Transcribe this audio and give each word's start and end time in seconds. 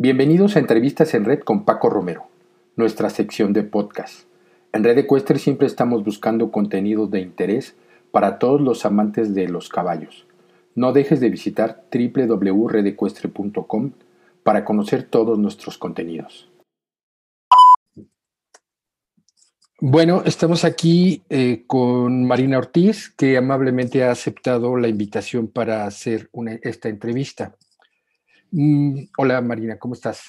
Bienvenidos 0.00 0.54
a 0.54 0.60
Entrevistas 0.60 1.12
en 1.14 1.24
Red 1.24 1.40
con 1.40 1.64
Paco 1.64 1.90
Romero, 1.90 2.28
nuestra 2.76 3.10
sección 3.10 3.52
de 3.52 3.64
podcast. 3.64 4.28
En 4.72 4.84
Red 4.84 4.96
Ecuestre 4.98 5.40
siempre 5.40 5.66
estamos 5.66 6.04
buscando 6.04 6.52
contenidos 6.52 7.10
de 7.10 7.18
interés 7.18 7.74
para 8.12 8.38
todos 8.38 8.60
los 8.60 8.86
amantes 8.86 9.34
de 9.34 9.48
los 9.48 9.68
caballos. 9.68 10.24
No 10.76 10.92
dejes 10.92 11.18
de 11.18 11.30
visitar 11.30 11.82
www.redecuestre.com 11.92 13.90
para 14.44 14.64
conocer 14.64 15.02
todos 15.02 15.36
nuestros 15.36 15.78
contenidos. 15.78 16.48
Bueno, 19.80 20.22
estamos 20.24 20.64
aquí 20.64 21.24
eh, 21.28 21.64
con 21.66 22.24
Marina 22.24 22.58
Ortiz, 22.58 23.12
que 23.16 23.36
amablemente 23.36 24.04
ha 24.04 24.12
aceptado 24.12 24.76
la 24.76 24.86
invitación 24.86 25.48
para 25.48 25.86
hacer 25.86 26.30
esta 26.62 26.88
entrevista. 26.88 27.56
Mm, 28.50 29.04
hola 29.16 29.40
Marina, 29.40 29.78
¿cómo 29.78 29.94
estás? 29.94 30.22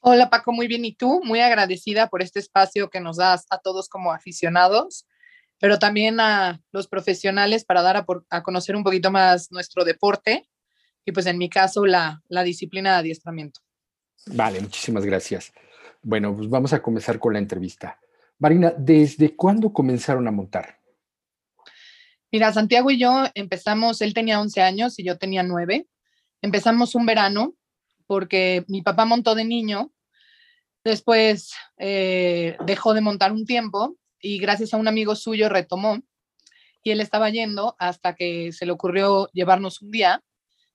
Hola 0.00 0.28
Paco, 0.28 0.52
muy 0.52 0.66
bien. 0.66 0.84
¿Y 0.84 0.94
tú? 0.94 1.22
Muy 1.24 1.40
agradecida 1.40 2.08
por 2.08 2.22
este 2.22 2.38
espacio 2.38 2.90
que 2.90 3.00
nos 3.00 3.16
das 3.16 3.46
a 3.50 3.58
todos 3.58 3.88
como 3.88 4.12
aficionados, 4.12 5.06
pero 5.58 5.78
también 5.78 6.20
a 6.20 6.60
los 6.72 6.88
profesionales 6.88 7.64
para 7.64 7.82
dar 7.82 8.04
a, 8.28 8.42
conocer 8.42 8.76
un 8.76 8.84
poquito 8.84 9.10
más 9.10 9.50
nuestro 9.50 9.84
deporte 9.84 10.48
y 11.06 11.12
pues 11.12 11.26
en 11.26 11.38
mi 11.38 11.48
caso 11.48 11.86
la, 11.86 12.22
la 12.28 12.42
disciplina 12.42 12.92
de 12.92 12.98
adiestramiento. 12.98 13.60
Vale, 14.26 14.60
muchísimas 14.60 15.04
gracias. 15.04 15.52
Bueno, 16.02 16.36
pues 16.36 16.48
vamos 16.48 16.72
a 16.72 16.82
comenzar 16.82 17.18
con 17.18 17.32
la 17.32 17.38
entrevista. 17.38 17.98
Marina, 18.38 18.74
¿desde 18.76 19.34
cuándo 19.34 19.72
comenzaron 19.72 20.28
a 20.28 20.30
montar? 20.30 20.80
Mira, 22.30 22.52
Santiago 22.52 22.90
y 22.90 22.98
yo 22.98 23.24
empezamos, 23.34 24.02
él 24.02 24.12
tenía 24.12 24.40
11 24.40 24.60
años 24.60 24.98
y 24.98 25.04
yo 25.04 25.16
tenía 25.16 25.42
9. 25.42 25.86
Empezamos 26.44 26.94
un 26.94 27.06
verano 27.06 27.54
porque 28.06 28.66
mi 28.68 28.82
papá 28.82 29.06
montó 29.06 29.34
de 29.34 29.46
niño, 29.46 29.94
después 30.84 31.54
eh, 31.78 32.58
dejó 32.66 32.92
de 32.92 33.00
montar 33.00 33.32
un 33.32 33.46
tiempo 33.46 33.96
y 34.20 34.36
gracias 34.36 34.74
a 34.74 34.76
un 34.76 34.86
amigo 34.86 35.16
suyo 35.16 35.48
retomó 35.48 36.02
y 36.82 36.90
él 36.90 37.00
estaba 37.00 37.30
yendo 37.30 37.76
hasta 37.78 38.14
que 38.14 38.52
se 38.52 38.66
le 38.66 38.72
ocurrió 38.72 39.30
llevarnos 39.32 39.80
un 39.80 39.90
día 39.90 40.22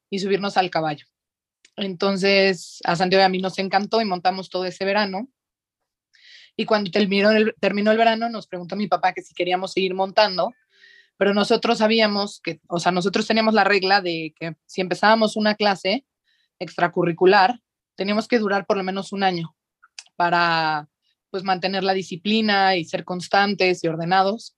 y 0.10 0.18
subirnos 0.18 0.58
al 0.58 0.72
caballo. 0.72 1.06
Entonces 1.76 2.80
a 2.84 2.96
Santiago 2.96 3.22
y 3.22 3.26
a 3.26 3.30
mí 3.30 3.38
nos 3.38 3.60
encantó 3.60 4.02
y 4.02 4.06
montamos 4.06 4.50
todo 4.50 4.66
ese 4.66 4.86
verano 4.86 5.30
y 6.58 6.66
cuando 6.66 6.90
terminó 6.90 7.30
el, 7.30 7.54
terminó 7.60 7.92
el 7.92 7.98
verano, 8.00 8.28
nos 8.28 8.48
preguntó 8.48 8.76
mi 8.76 8.88
papá 8.88 9.14
que 9.14 9.22
si 9.22 9.36
queríamos 9.36 9.74
seguir 9.74 9.94
montando, 9.94 10.52
pero 11.20 11.34
nosotros 11.34 11.80
sabíamos 11.80 12.40
que, 12.42 12.62
o 12.70 12.80
sea, 12.80 12.94
nosotros 12.94 13.28
teníamos 13.28 13.54
la 13.54 13.66
regla 13.66 14.00
de 14.00 14.34
que 14.40 14.56
si 14.66 14.80
empezábamos 14.80 15.36
una 15.36 15.56
clase 15.56 16.06
extracurricular, 16.60 17.60
teníamos 17.96 18.30
que 18.30 18.40
durar 18.40 18.66
por 18.66 18.78
lo 18.78 18.86
menos 18.86 19.12
un 19.12 19.24
año 19.24 19.54
para 20.16 20.88
pues 21.30 21.44
mantener 21.44 21.84
la 21.84 21.92
disciplina 21.92 22.78
y 22.78 22.86
ser 22.86 23.04
constantes 23.04 23.84
y 23.84 23.90
ordenados. 23.90 24.56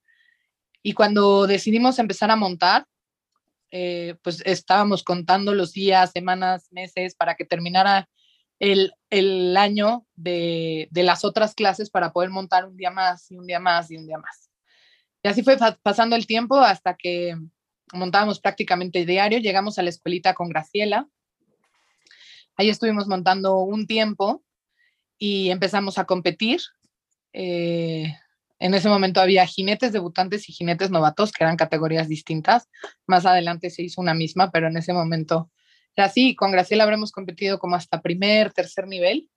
Y 0.83 0.93
cuando 0.93 1.47
decidimos 1.47 1.97
empezar 1.97 2.29
a 2.29 2.35
montar, 2.35 2.85
eh, 3.71 4.13
pues 4.21 4.43
estábamos 4.45 5.03
contando 5.03 5.55
los 5.55 5.73
días, 5.73 6.11
semanas, 6.11 6.67
meses 6.69 7.15
para 7.15 7.33
que 7.33 7.45
terminara 7.45 8.07
el, 8.59 9.57
año 9.57 10.05
de, 10.13 10.89
las 10.91 11.25
otras 11.25 11.55
clases 11.55 11.89
para 11.89 12.13
poder 12.13 12.29
montar 12.29 12.67
un 12.67 12.77
día 12.77 12.91
más 12.91 13.31
y 13.31 13.37
un 13.39 13.47
día 13.47 13.59
más 13.59 13.89
y 13.89 13.97
un 13.97 14.05
día 14.05 14.19
más. 14.19 14.50
Y 15.23 15.27
así 15.27 15.43
fue 15.43 15.57
pasando 15.81 16.15
el 16.15 16.25
tiempo 16.25 16.59
hasta 16.59 16.95
que 16.95 17.35
montábamos 17.93 18.39
prácticamente 18.39 19.05
diario, 19.05 19.39
llegamos 19.39 19.77
a 19.77 19.83
la 19.83 19.89
escuelita 19.89 20.33
con 20.33 20.49
Graciela. 20.49 21.07
Ahí 22.55 22.69
estuvimos 22.69 23.07
montando 23.07 23.59
un 23.59 23.87
tiempo 23.87 24.43
y 25.17 25.49
empezamos 25.49 25.97
a 25.97 26.05
competir. 26.05 26.61
Eh, 27.33 28.13
en 28.59 28.73
ese 28.73 28.89
momento 28.89 29.21
había 29.21 29.45
jinetes 29.45 29.93
debutantes 29.93 30.47
y 30.49 30.53
jinetes 30.53 30.91
novatos, 30.91 31.31
que 31.31 31.43
eran 31.43 31.57
categorías 31.57 32.07
distintas. 32.07 32.69
Más 33.07 33.25
adelante 33.25 33.69
se 33.69 33.83
hizo 33.83 34.01
una 34.01 34.13
misma, 34.13 34.51
pero 34.51 34.67
en 34.67 34.77
ese 34.77 34.93
momento 34.93 35.49
Así, 35.97 36.35
con 36.35 36.51
Graciela 36.51 36.83
habremos 36.83 37.11
competido 37.11 37.59
como 37.59 37.75
hasta 37.75 38.01
primer, 38.01 38.53
tercer 38.53 38.87
nivel. 38.87 39.29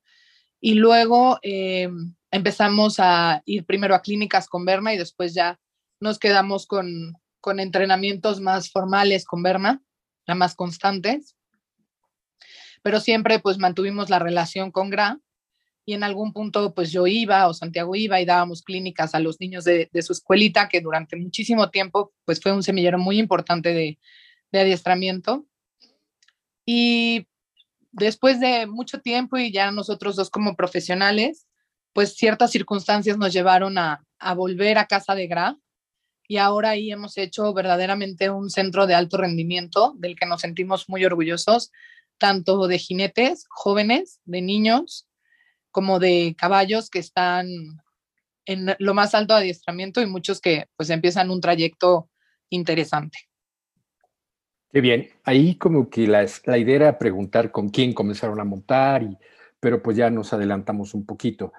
Y 0.60 0.74
luego 0.74 1.38
eh, 1.42 1.88
empezamos 2.30 2.96
a 2.98 3.42
ir 3.44 3.64
primero 3.66 3.94
a 3.94 4.02
clínicas 4.02 4.48
con 4.48 4.64
Berna 4.64 4.94
y 4.94 4.98
después 4.98 5.34
ya 5.34 5.58
nos 6.00 6.18
quedamos 6.18 6.66
con, 6.66 7.14
con 7.40 7.60
entrenamientos 7.60 8.40
más 8.40 8.70
formales 8.70 9.24
con 9.24 9.42
Berna, 9.42 9.82
ya 10.26 10.34
más 10.34 10.54
constantes. 10.54 11.36
Pero 12.82 13.00
siempre 13.00 13.38
pues 13.38 13.58
mantuvimos 13.58 14.10
la 14.10 14.18
relación 14.18 14.70
con 14.70 14.90
Gra 14.90 15.18
y 15.86 15.94
en 15.94 16.02
algún 16.02 16.32
punto 16.32 16.74
pues 16.74 16.92
yo 16.92 17.06
iba 17.06 17.46
o 17.48 17.54
Santiago 17.54 17.94
iba 17.94 18.20
y 18.20 18.24
dábamos 18.24 18.62
clínicas 18.62 19.14
a 19.14 19.20
los 19.20 19.40
niños 19.40 19.64
de, 19.64 19.88
de 19.92 20.02
su 20.02 20.12
escuelita 20.12 20.68
que 20.68 20.80
durante 20.80 21.16
muchísimo 21.16 21.70
tiempo 21.70 22.12
pues 22.24 22.40
fue 22.40 22.52
un 22.52 22.62
semillero 22.62 22.98
muy 22.98 23.18
importante 23.18 23.72
de, 23.74 23.98
de 24.52 24.60
adiestramiento 24.60 25.46
y 26.66 27.26
después 27.92 28.40
de 28.40 28.66
mucho 28.66 29.00
tiempo 29.00 29.36
y 29.36 29.52
ya 29.52 29.70
nosotros 29.70 30.16
dos 30.16 30.30
como 30.30 30.56
profesionales, 30.56 31.46
pues 31.92 32.14
ciertas 32.14 32.50
circunstancias 32.50 33.18
nos 33.18 33.32
llevaron 33.32 33.78
a, 33.78 34.04
volver 34.36 34.78
a 34.78 34.86
casa 34.86 35.14
de 35.14 35.26
Gra 35.26 35.56
y 36.26 36.38
ahora 36.38 36.70
ahí 36.70 36.90
hemos 36.90 37.18
hecho 37.18 37.52
verdaderamente 37.52 38.30
un 38.30 38.50
centro 38.50 38.86
de 38.86 38.94
alto 38.94 39.18
rendimiento 39.18 39.94
del 39.98 40.16
que 40.16 40.26
nos 40.26 40.40
sentimos 40.40 40.88
muy 40.88 41.04
orgullosos, 41.04 41.70
tanto 42.18 42.66
de 42.66 42.78
jinetes 42.78 43.46
jóvenes, 43.50 44.20
de 44.24 44.40
niños, 44.40 45.06
como 45.70 45.98
de 45.98 46.34
caballos 46.38 46.88
que 46.88 47.00
están 47.00 47.48
en 48.46 48.74
lo 48.78 48.94
más 48.94 49.14
alto 49.14 49.34
adiestramiento 49.34 50.00
y 50.00 50.06
muchos 50.06 50.40
que 50.40 50.66
pues 50.76 50.90
empiezan 50.90 51.30
un 51.30 51.40
trayecto 51.40 52.08
interesante. 52.50 53.18
Qué 54.72 54.80
bien. 54.80 55.08
Ahí 55.24 55.56
como 55.56 55.88
que 55.88 56.06
la, 56.06 56.26
la, 56.44 56.58
idea 56.58 56.76
era 56.76 56.98
preguntar 56.98 57.50
con 57.50 57.68
quién 57.68 57.92
comenzaron 57.92 58.40
a 58.40 58.44
montar, 58.44 59.02
y, 59.02 59.16
pero 59.60 59.82
pues 59.82 59.96
ya 59.96 60.10
nos 60.10 60.32
adelantamos 60.32 60.94
un 60.94 61.06
poquito. 61.06 61.52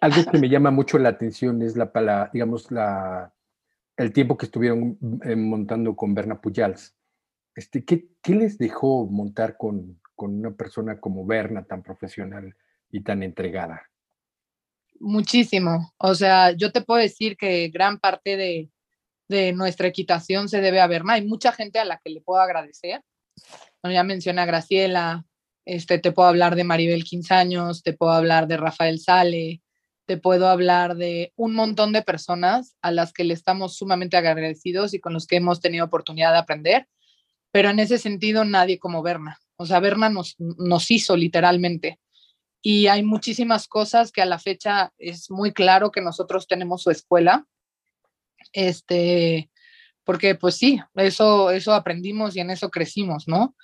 Algo 0.00 0.30
que 0.30 0.38
me 0.38 0.48
llama 0.48 0.70
mucho 0.70 0.98
la 0.98 1.08
atención 1.08 1.62
es 1.62 1.76
la, 1.76 1.90
la 1.94 2.30
digamos, 2.32 2.70
la, 2.70 3.32
el 4.00 4.12
tiempo 4.14 4.36
que 4.38 4.46
estuvieron 4.46 4.98
eh, 5.24 5.36
montando 5.36 5.94
con 5.94 6.14
Berna 6.14 6.40
Pujals. 6.40 6.96
Este, 7.54 7.84
¿qué, 7.84 8.08
¿Qué 8.22 8.34
les 8.34 8.56
dejó 8.56 9.06
montar 9.06 9.56
con, 9.58 10.00
con 10.14 10.38
una 10.38 10.52
persona 10.52 10.98
como 10.98 11.26
Berna, 11.26 11.64
tan 11.64 11.82
profesional 11.82 12.56
y 12.90 13.02
tan 13.02 13.22
entregada? 13.22 13.82
Muchísimo. 14.98 15.92
O 15.98 16.14
sea, 16.14 16.52
yo 16.52 16.72
te 16.72 16.80
puedo 16.80 17.00
decir 17.00 17.36
que 17.36 17.68
gran 17.68 17.98
parte 17.98 18.38
de, 18.38 18.70
de 19.28 19.52
nuestra 19.52 19.88
equitación 19.88 20.48
se 20.48 20.62
debe 20.62 20.80
a 20.80 20.86
Berna. 20.86 21.14
Hay 21.14 21.26
mucha 21.26 21.52
gente 21.52 21.78
a 21.78 21.84
la 21.84 22.00
que 22.02 22.10
le 22.10 22.22
puedo 22.22 22.40
agradecer. 22.40 23.02
ya 23.82 24.02
menciona 24.02 24.44
a 24.44 24.46
Graciela, 24.46 25.26
este, 25.66 25.98
te 25.98 26.12
puedo 26.12 26.28
hablar 26.28 26.56
de 26.56 26.64
Maribel 26.64 27.04
Quinzaños, 27.04 27.82
te 27.82 27.92
puedo 27.92 28.12
hablar 28.12 28.48
de 28.48 28.56
Rafael 28.56 28.98
Sale, 28.98 29.60
te 30.06 30.16
puedo 30.16 30.48
hablar 30.48 30.96
de 30.96 31.32
un 31.36 31.54
montón 31.54 31.92
de 31.92 32.02
personas 32.02 32.76
a 32.82 32.90
las 32.90 33.12
que 33.12 33.24
le 33.24 33.34
estamos 33.34 33.76
sumamente 33.76 34.16
agradecidos 34.16 34.94
y 34.94 35.00
con 35.00 35.12
los 35.12 35.26
que 35.26 35.36
hemos 35.36 35.60
tenido 35.60 35.84
oportunidad 35.84 36.32
de 36.32 36.38
aprender, 36.38 36.88
pero 37.52 37.70
en 37.70 37.78
ese 37.78 37.98
sentido 37.98 38.44
nadie 38.44 38.78
como 38.78 39.02
Berna. 39.02 39.38
O 39.56 39.66
sea, 39.66 39.78
Berna 39.78 40.08
nos, 40.08 40.90
hizo 40.90 41.16
literalmente. 41.16 42.00
Y 42.62 42.86
hay 42.86 43.02
muchísimas 43.02 43.68
cosas 43.68 44.10
que 44.10 44.22
a 44.22 44.26
la 44.26 44.38
fecha 44.38 44.92
es 44.98 45.30
muy 45.30 45.52
claro 45.52 45.90
que 45.90 46.00
nosotros 46.00 46.46
tenemos 46.46 46.82
su 46.82 46.90
escuela, 46.90 47.46
este, 48.52 49.50
porque 50.04 50.34
pues 50.34 50.56
sí, 50.56 50.80
eso, 50.94 51.50
eso 51.50 51.72
aprendimos 51.72 52.36
y 52.36 52.40
en 52.40 52.50
eso 52.50 52.70
crecimos, 52.70 53.28
¿no? 53.28 53.54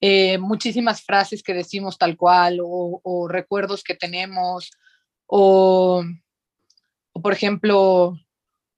Eh, 0.00 0.38
muchísimas 0.38 1.02
frases 1.02 1.42
que 1.42 1.54
decimos 1.54 1.98
tal 1.98 2.16
cual 2.16 2.58
o, 2.62 3.26
recuerdos 3.28 3.82
que 3.82 3.94
tenemos 3.94 4.70
o, 5.28 6.02
por 7.12 7.32
ejemplo, 7.32 8.18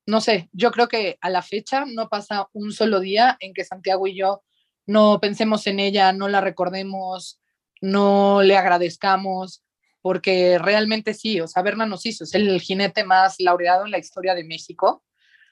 no 0.07 0.21
sé, 0.21 0.51
yo 0.53 0.71
creo 0.71 0.89
que 0.89 1.17
a 1.23 1.31
la 1.31 1.41
fecha 1.43 1.85
no 1.87 2.09
pasa 2.09 2.49
un 2.53 2.73
solo 2.73 3.01
día 3.01 3.37
en 3.41 3.55
que 3.55 3.65
Santiago 3.65 4.07
y 4.07 4.17
yo 4.17 4.43
no 4.87 5.21
pensemos 5.21 5.67
en 5.67 5.81
ella, 5.81 6.13
no 6.13 6.29
la 6.29 6.43
recordemos, 6.43 7.41
no 7.81 8.43
le 8.43 8.57
agradezcamos, 8.57 9.63
porque 10.03 10.59
realmente 10.59 11.15
sí, 11.15 11.41
o 11.41 11.47
sea, 11.47 11.63
Berna 11.63 11.87
nos 11.87 12.05
hizo, 12.05 12.25
es 12.25 12.35
el 12.35 12.61
jinete 12.61 13.05
más 13.05 13.37
laureado 13.39 13.87
en 13.87 13.93
la 13.93 13.99
historia 13.99 14.35
de 14.35 14.45
México 14.45 15.03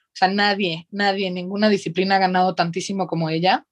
o 0.09 0.17
sea, 0.19 0.27
nadie, 0.27 0.87
nadie 0.91 1.31
ninguna 1.31 1.69
disciplina 1.69 2.15
ha 2.15 2.19
ganado 2.19 2.55
tantísimo 2.55 3.07
como 3.07 3.29
ella. 3.29 3.65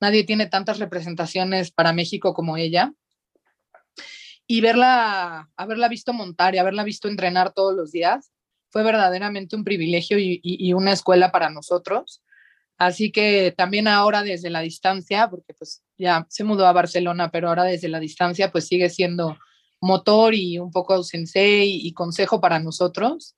Nadie 0.00 0.24
tiene 0.24 0.46
tantas 0.46 0.78
representaciones 0.78 1.72
para 1.72 1.92
México 1.92 2.32
como 2.32 2.56
ella. 2.56 2.94
Y 4.52 4.60
verla, 4.62 5.48
haberla 5.54 5.86
visto 5.86 6.12
montar 6.12 6.56
y 6.56 6.58
haberla 6.58 6.82
visto 6.82 7.06
entrenar 7.06 7.52
todos 7.52 7.72
los 7.72 7.92
días 7.92 8.32
fue 8.68 8.82
verdaderamente 8.82 9.54
un 9.54 9.62
privilegio 9.62 10.16
y, 10.18 10.72
una 10.72 10.90
escuela 10.90 11.30
para 11.30 11.50
nosotros. 11.50 12.20
Así 12.76 13.12
que 13.12 13.54
también 13.56 13.86
ahora 13.86 14.24
desde 14.24 14.50
la 14.50 14.58
distancia, 14.60 15.30
porque 15.30 15.54
pues 15.54 15.84
ya 15.96 16.26
se 16.28 16.42
mudó 16.42 16.66
a 16.66 16.72
Barcelona, 16.72 17.30
pero 17.30 17.46
ahora 17.46 17.62
desde 17.62 17.88
la 17.88 18.00
distancia 18.00 18.50
pues 18.50 18.66
sigue 18.66 18.90
siendo 18.90 19.38
motor 19.80 20.34
y 20.34 20.58
un 20.58 20.72
poco 20.72 21.00
sensei 21.04 21.86
y 21.86 21.92
consejo 21.92 22.40
para 22.40 22.58
nosotros. 22.58 23.36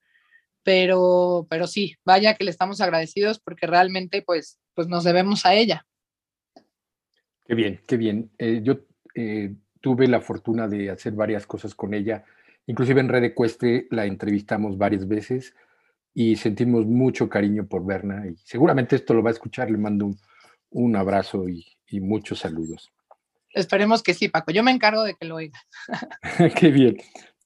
Pero, 0.62 1.46
pero 1.50 1.66
sí, 1.66 1.94
vaya 2.06 2.36
que 2.36 2.44
le 2.44 2.50
estamos 2.50 2.80
agradecidos 2.80 3.38
porque 3.38 3.66
realmente 3.66 4.22
pues, 4.22 4.58
pues 4.72 4.88
nos 4.88 5.04
debemos 5.04 5.44
a 5.44 5.52
ella. 5.52 5.84
Qué 7.44 7.54
bien, 7.54 7.82
qué 7.86 7.98
bien. 7.98 8.32
Eh, 8.38 8.60
yo 8.62 8.78
eh, 9.14 9.54
tuve 9.82 10.08
la 10.08 10.22
fortuna 10.22 10.66
de 10.68 10.88
hacer 10.88 11.12
varias 11.12 11.46
cosas 11.46 11.74
con 11.74 11.92
ella. 11.92 12.24
Inclusive 12.66 13.00
en 13.00 13.08
Red 13.08 13.24
Ecuestre 13.24 13.88
la 13.90 14.06
entrevistamos 14.06 14.78
varias 14.78 15.06
veces 15.06 15.54
y 16.14 16.36
sentimos 16.36 16.86
mucho 16.86 17.28
cariño 17.28 17.66
por 17.66 17.84
Berna 17.84 18.26
y 18.26 18.36
seguramente 18.44 18.96
esto 18.96 19.12
lo 19.12 19.22
va 19.22 19.30
a 19.30 19.32
escuchar. 19.32 19.70
Le 19.70 19.76
mando 19.76 20.10
un, 20.70 20.96
abrazo 20.96 21.48
y, 21.48 21.66
muchos 22.00 22.38
saludos. 22.38 22.90
Esperemos 23.50 24.02
que 24.02 24.14
sí, 24.14 24.28
Paco. 24.28 24.50
Yo 24.50 24.62
me 24.62 24.70
encargo 24.70 25.02
de 25.02 25.14
que 25.14 25.26
lo 25.26 25.34
oiga. 25.34 25.60
Qué 26.56 26.70
bien. 26.70 26.96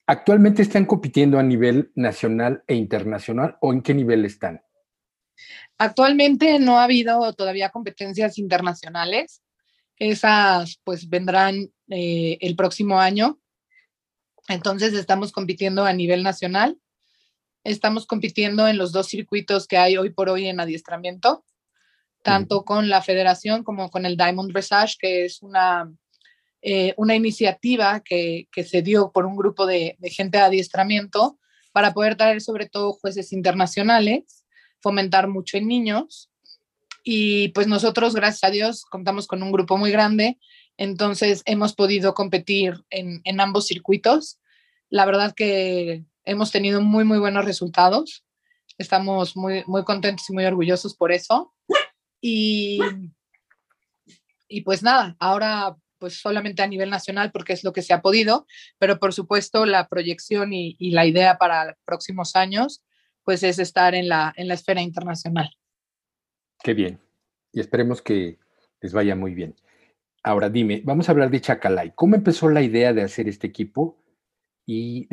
¿Actualmente 0.06 0.62
están 0.62 0.84
compitiendo 0.84 1.36
a 1.40 1.42
nivel 1.42 1.90
nacional 1.96 2.62
e 2.68 2.76
internacional 2.76 3.56
o 3.60 3.72
en 3.72 3.82
qué 3.82 3.92
nivel 3.92 4.24
están? 4.24 4.62
Actualmente 5.78 6.60
no 6.60 6.78
ha 6.78 6.84
habido 6.84 7.32
todavía 7.32 7.70
competencias 7.70 8.38
internacionales. 8.38 9.42
Esas 9.98 10.80
pues 10.84 11.08
vendrán 11.08 11.70
eh, 11.88 12.38
el 12.40 12.56
próximo 12.56 13.00
año. 13.00 13.38
Entonces 14.48 14.92
estamos 14.94 15.32
compitiendo 15.32 15.84
a 15.84 15.92
nivel 15.92 16.22
nacional. 16.22 16.78
Estamos 17.64 18.06
compitiendo 18.06 18.68
en 18.68 18.78
los 18.78 18.92
dos 18.92 19.08
circuitos 19.08 19.66
que 19.66 19.76
hay 19.76 19.96
hoy 19.96 20.10
por 20.10 20.28
hoy 20.28 20.46
en 20.46 20.60
adiestramiento, 20.60 21.44
tanto 22.22 22.64
con 22.64 22.88
la 22.88 23.02
federación 23.02 23.64
como 23.64 23.90
con 23.90 24.06
el 24.06 24.16
Diamond 24.16 24.52
Dressage, 24.52 24.96
que 25.00 25.24
es 25.24 25.42
una, 25.42 25.92
eh, 26.62 26.94
una 26.96 27.16
iniciativa 27.16 28.00
que, 28.04 28.48
que, 28.52 28.62
se 28.62 28.82
dio 28.82 29.10
por 29.10 29.26
un 29.26 29.36
grupo 29.36 29.66
de, 29.66 29.96
de 29.98 30.10
gente 30.10 30.38
de 30.38 30.44
adiestramiento 30.44 31.40
para 31.72 31.92
poder 31.92 32.16
traer 32.16 32.40
sobre 32.40 32.68
todo 32.68 32.92
jueces 32.92 33.32
internacionales, 33.32 34.44
fomentar 34.80 35.26
mucho 35.26 35.56
en 35.56 35.66
niños. 35.66 36.30
Y 37.08 37.50
pues 37.50 37.68
nosotros, 37.68 38.16
gracias 38.16 38.42
a 38.42 38.50
Dios, 38.50 38.84
contamos 38.84 39.28
con 39.28 39.40
un 39.40 39.52
grupo 39.52 39.76
muy 39.76 39.92
grande, 39.92 40.40
entonces 40.76 41.44
hemos 41.44 41.72
podido 41.72 42.14
competir 42.14 42.84
en, 42.90 43.20
en 43.22 43.40
ambos 43.40 43.68
circuitos. 43.68 44.40
La 44.90 45.06
verdad 45.06 45.32
que 45.32 46.04
hemos 46.24 46.50
tenido 46.50 46.80
muy, 46.80 47.04
muy 47.04 47.20
buenos 47.20 47.44
resultados. 47.44 48.24
Estamos 48.76 49.36
muy, 49.36 49.62
muy 49.68 49.84
contentos 49.84 50.28
y 50.28 50.32
muy 50.32 50.46
orgullosos 50.46 50.96
por 50.96 51.12
eso. 51.12 51.54
Y, 52.20 52.80
y 54.48 54.62
pues 54.62 54.82
nada, 54.82 55.14
ahora 55.20 55.76
pues 55.98 56.18
solamente 56.18 56.62
a 56.62 56.66
nivel 56.66 56.90
nacional 56.90 57.30
porque 57.30 57.52
es 57.52 57.62
lo 57.62 57.72
que 57.72 57.82
se 57.82 57.94
ha 57.94 58.02
podido, 58.02 58.48
pero 58.78 58.98
por 58.98 59.14
supuesto 59.14 59.64
la 59.64 59.86
proyección 59.86 60.52
y, 60.52 60.74
y 60.80 60.90
la 60.90 61.06
idea 61.06 61.38
para 61.38 61.76
próximos 61.84 62.34
años 62.34 62.82
pues 63.22 63.44
es 63.44 63.60
estar 63.60 63.94
en 63.94 64.08
la, 64.08 64.34
en 64.36 64.48
la 64.48 64.54
esfera 64.54 64.82
internacional. 64.82 65.56
Qué 66.62 66.74
bien. 66.74 67.00
Y 67.52 67.60
esperemos 67.60 68.02
que 68.02 68.38
les 68.80 68.92
vaya 68.92 69.16
muy 69.16 69.34
bien. 69.34 69.54
Ahora 70.22 70.50
dime, 70.50 70.82
vamos 70.84 71.08
a 71.08 71.12
hablar 71.12 71.30
de 71.30 71.40
Chacalay. 71.40 71.92
¿Cómo 71.94 72.16
empezó 72.16 72.48
la 72.48 72.62
idea 72.62 72.92
de 72.92 73.02
hacer 73.02 73.28
este 73.28 73.46
equipo? 73.46 74.02
Y, 74.68 75.06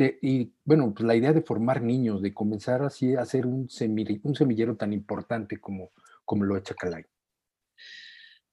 bueno, 0.64 0.92
pues 0.92 1.06
la 1.06 1.14
idea 1.14 1.32
de 1.32 1.40
formar 1.40 1.80
niños, 1.80 2.20
de 2.20 2.34
comenzar 2.34 2.82
así 2.82 3.14
a 3.14 3.20
hacer 3.20 3.46
un, 3.46 3.68
semillero 3.70 4.76
tan 4.76 4.92
importante 4.92 5.60
como, 5.60 5.92
como 6.24 6.44
lo 6.44 6.56
es 6.56 6.64
Chacalay. 6.64 7.04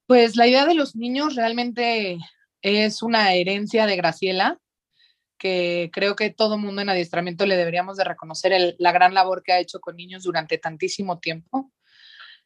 Pues 0.06 0.36
la 0.36 0.46
idea 0.46 0.68
de 0.68 0.76
los 0.76 0.96
niños 0.96 1.36
realmente 1.36 2.20
es 2.62 3.02
una 3.02 3.34
herencia 3.34 3.88
de 3.88 3.96
Graciela, 3.96 4.60
que 5.40 5.90
creo 5.92 6.16
que 6.16 6.30
todo 6.30 6.60
mundo 6.60 6.84
en 6.84 6.90
adiestramiento 6.90 7.48
le 7.48 7.58
deberíamos 7.58 7.98
de 7.98 8.04
reconocer 8.04 8.76
la 8.78 8.92
gran 8.92 9.16
labor 9.16 9.42
que 9.42 9.54
ha 9.54 9.60
hecho 9.60 9.80
con 9.80 9.96
niños 9.96 10.22
durante 10.22 10.60
tantísimo 10.60 11.18
tiempo, 11.18 11.72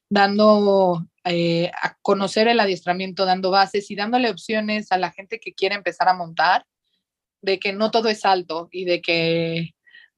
dando 0.09 1.05
eh, 1.23 1.71
a 1.81 1.95
conocer 2.01 2.47
el 2.47 2.59
adiestramiento, 2.59 3.25
dando 3.25 3.51
bases 3.51 3.89
y 3.89 3.95
dándole 3.95 4.29
opciones 4.29 4.91
a 4.91 4.97
la 4.97 5.11
gente 5.11 5.39
que 5.39 5.53
quiere 5.53 5.75
empezar 5.75 6.07
a 6.07 6.13
montar 6.13 6.65
de 7.41 7.59
que 7.59 7.73
no 7.73 7.91
todo 7.91 8.09
es 8.09 8.25
alto 8.25 8.69
y 8.71 8.85
de 8.85 9.01
que 9.01 9.75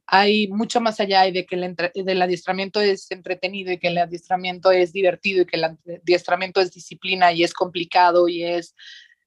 hay 0.07 0.47
mucho 0.47 0.79
más 0.79 0.99
allá 1.01 1.27
y 1.27 1.33
de 1.33 1.45
que 1.45 1.55
el, 1.55 2.21
adiestramiento 2.21 2.79
es 2.79 3.11
entretenido 3.11 3.73
y 3.73 3.77
que 3.77 3.89
el 3.89 3.97
adiestramiento 3.97 4.71
es 4.71 4.93
divertido 4.93 5.41
y 5.41 5.45
que 5.45 5.57
el 5.57 5.65
adiestramiento 5.65 6.61
es 6.61 6.71
disciplina 6.71 7.33
y 7.33 7.43
es 7.43 7.53
complicado 7.53 8.29
y 8.29 8.43
es 8.43 8.73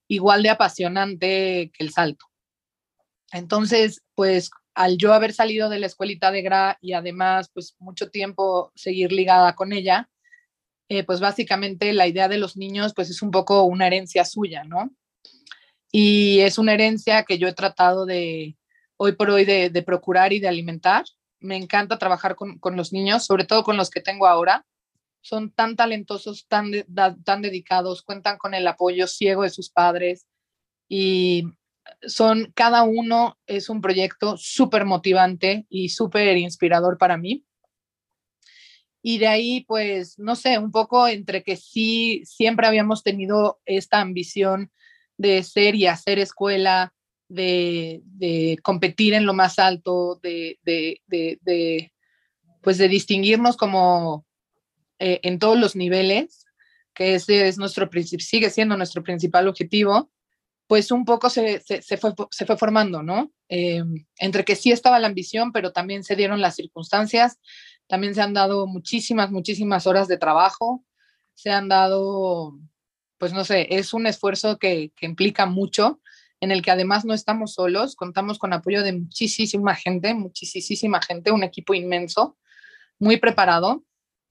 igual 0.09 0.43
de 0.43 0.49
apasionante 0.49 1.71
que 1.75 1.85
el 1.85 1.93
salto. 1.93 2.25
Entonces, 3.33 4.03
pues 4.15 4.51
al 4.75 4.97
yo 4.97 5.13
haber 5.13 5.35
salido 5.35 5.69
de 5.69 5.79
la 5.79 5.87
escuelita 5.87 6.31
de 6.31 6.43
GRA 6.43 6.79
y 6.81 6.95
además 6.95 7.51
pues 7.53 7.77
mucho 7.79 8.09
tiempo 8.09 8.73
seguir 8.75 9.13
ligada 9.13 9.55
con 9.55 9.75
ella, 9.75 10.09
eh, 10.91 11.05
pues 11.05 11.21
básicamente 11.21 11.95
la 11.95 12.07
idea 12.07 12.29
de 12.29 12.37
los 12.37 12.59
niños 12.59 12.93
pues 12.95 13.09
es 13.09 13.23
un 13.23 13.31
poco 13.31 13.63
una 13.63 13.87
herencia 13.87 14.27
suya, 14.27 14.65
¿no? 14.65 14.91
y 15.93 16.41
es 16.41 16.59
una 16.59 16.75
herencia 16.75 17.25
que 17.25 17.39
yo 17.39 17.49
he 17.49 17.53
tratado 17.53 18.07
de 18.07 18.57
hoy 18.97 19.13
por 19.13 19.31
hoy 19.31 19.45
de, 19.45 19.83
procurar 19.85 20.33
y 20.33 20.41
de 20.41 20.49
alimentar. 20.49 21.05
Me 21.41 21.57
encanta 21.57 21.99
trabajar 21.99 22.37
con, 22.37 22.77
los 22.77 22.93
niños, 22.93 23.25
sobre 23.25 23.45
todo 23.45 23.65
con 23.65 23.77
los 23.77 23.91
que 23.91 24.01
tengo 24.01 24.27
ahora. 24.27 24.65
Son 25.23 25.51
tan 25.51 25.77
talentosos, 25.77 26.47
tan, 26.49 26.71
tan 27.25 27.43
dedicados, 27.43 28.03
cuentan 28.03 28.39
con 28.39 28.55
el 28.55 28.67
apoyo 28.67 29.07
ciego 29.07 29.43
de 29.43 29.51
sus 29.51 29.71
padres 29.71 30.27
y 30.89 31.45
son, 32.07 32.53
cada 32.55 32.85
uno 32.85 33.37
es 33.47 33.69
un 33.69 33.81
proyecto 33.81 34.37
súper 34.37 34.85
motivante 34.85 35.67
y 35.69 35.89
súper 35.89 36.37
inspirador 36.37 36.99
para 36.99 37.17
mí. 37.17 37.45
Y 39.03 39.19
de 39.19 39.29
ahí, 39.29 39.65
pues, 39.67 40.19
no 40.19 40.37
sé, 40.37 40.59
un 40.59 40.71
poco 40.71 41.09
entre 41.09 41.43
que 41.43 41.57
sí, 41.57 42.23
siempre 42.25 42.67
habíamos 42.67 43.03
tenido 43.03 43.61
esta 43.65 44.01
ambición 44.01 44.71
de 45.17 45.43
ser 45.43 45.75
y 45.75 45.87
hacer 45.87 46.19
escuela, 46.19 46.93
de, 47.29 48.59
competir 48.63 49.15
en 49.15 49.27
lo 49.27 49.35
más 49.35 49.59
alto, 49.59 50.21
de, 50.23 50.59
pues 52.63 52.79
de 52.79 52.89
distinguirnos 52.89 53.57
como 53.57 54.27
eh, 54.99 55.21
en 55.23 55.39
todos 55.39 55.59
los 55.59 55.77
niveles, 55.77 56.45
que 56.95 57.15
ese 57.15 57.49
es 57.49 57.57
nuestro 57.59 57.89
sigue 58.19 58.51
siendo 58.51 58.77
nuestro 58.77 59.03
principal 59.03 59.49
objetivo, 59.49 60.11
pues 60.67 60.91
un 60.93 61.05
poco 61.05 61.31
se, 61.31 61.61
fue, 61.61 62.15
se 62.31 62.47
fue, 62.47 62.57
formando, 62.57 63.03
¿no? 63.03 63.33
Eh, 63.49 63.83
entre 64.19 64.45
que 64.45 64.55
sí 64.55 64.71
estaba 64.71 65.01
la 65.01 65.09
ambición, 65.09 65.51
pero 65.53 65.73
también 65.73 66.05
se 66.05 66.15
dieron 66.15 66.41
las 66.41 66.55
circunstancias, 66.55 67.41
también 67.91 68.15
se 68.15 68.23
han 68.23 68.33
dado 68.33 68.67
muchísimas, 68.67 69.31
muchísimas 69.31 69.87
horas 69.87 70.09
de 70.09 70.17
trabajo, 70.17 70.83
se 71.35 71.51
han 71.51 71.69
dado 71.69 72.59
pues 73.21 73.35
no 73.35 73.45
sé, 73.45 73.67
es 73.77 73.93
un 73.93 74.07
esfuerzo 74.07 74.59
que, 74.59 74.93
implica 75.03 75.45
mucho, 75.45 76.01
en 76.41 76.51
el 76.51 76.63
que 76.63 76.71
además 76.71 77.05
no 77.05 77.13
estamos 77.13 77.53
solos, 77.53 77.95
contamos 77.95 78.39
con 78.39 78.55
apoyo 78.55 78.83
de 78.83 78.95
muchísima 78.95 79.75
gente, 79.75 80.15
muchísima 80.15 81.03
gente, 81.03 81.31
un 81.31 81.45
equipo 81.45 81.75
inmenso, 81.75 82.39
muy 82.99 83.19
preparado, 83.19 83.85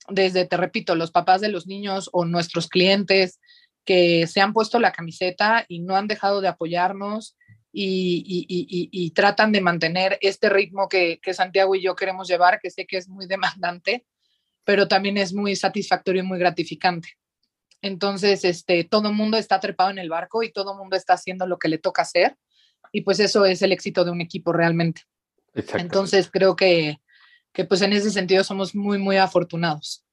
desde, 0.08 0.46
te 0.46 0.58
repito, 0.58 0.96
los 0.96 1.12
papás 1.12 1.39
de 1.39 1.50
los 1.50 1.68
niños 1.68 2.10
o 2.13 2.25
nuestros 2.25 2.68
clientes 2.68 3.39
que 3.86 4.25
se 4.25 4.42
han 4.42 4.54
puesto 4.54 4.80
la 4.80 4.92
camiseta 4.92 5.66
y 5.68 5.82
no 5.82 5.96
han 5.96 6.08
dejado 6.08 6.42
de 6.42 6.48
apoyarnos 6.48 7.38
y, 7.71 9.11
tratan 9.15 9.51
de 9.51 9.61
mantener 9.61 10.17
este 10.21 10.49
ritmo 10.49 10.88
que, 10.88 11.19
que 11.21 11.33
Santiago 11.33 11.75
y 11.75 11.81
yo 11.81 11.95
queremos 11.95 12.27
llevar, 12.27 12.59
que 12.59 12.69
sé 12.69 12.85
que 12.85 12.97
es 12.97 13.07
muy 13.07 13.27
demandante, 13.27 14.05
pero 14.63 14.88
también 14.88 15.17
es 15.17 15.33
muy 15.33 15.55
satisfactorio 15.55 16.23
y 16.23 16.25
muy 16.25 16.39
gratificante. 16.39 17.17
Entonces, 17.81 18.43
este, 18.43 18.83
todo 18.83 19.09
el 19.09 19.15
mundo 19.15 19.38
está 19.38 19.59
trepado 19.59 19.89
en 19.89 19.99
el 19.99 20.09
barco 20.09 20.43
y 20.43 20.51
todo 20.51 20.73
el 20.73 20.77
mundo 20.77 20.95
está 20.95 21.13
haciendo 21.13 21.47
lo 21.47 21.57
que 21.57 21.69
le 21.69 21.77
toca 21.77 22.01
hacer. 22.01 22.38
Y 22.91 23.01
pues 23.01 23.19
eso 23.19 23.45
es 23.45 23.61
el 23.61 23.71
éxito 23.71 24.03
de 24.03 24.11
un 24.11 24.21
equipo 24.21 24.51
realmente. 24.51 25.03
Entonces, 25.53 26.29
creo 26.31 26.55
que, 26.55 26.99
que, 27.53 27.65
pues 27.65 27.81
en 27.81 27.93
ese 27.93 28.11
sentido 28.11 28.43
somos 28.43 28.75
muy, 28.75 28.97
muy 28.97 29.17
afortunados. 29.17 30.03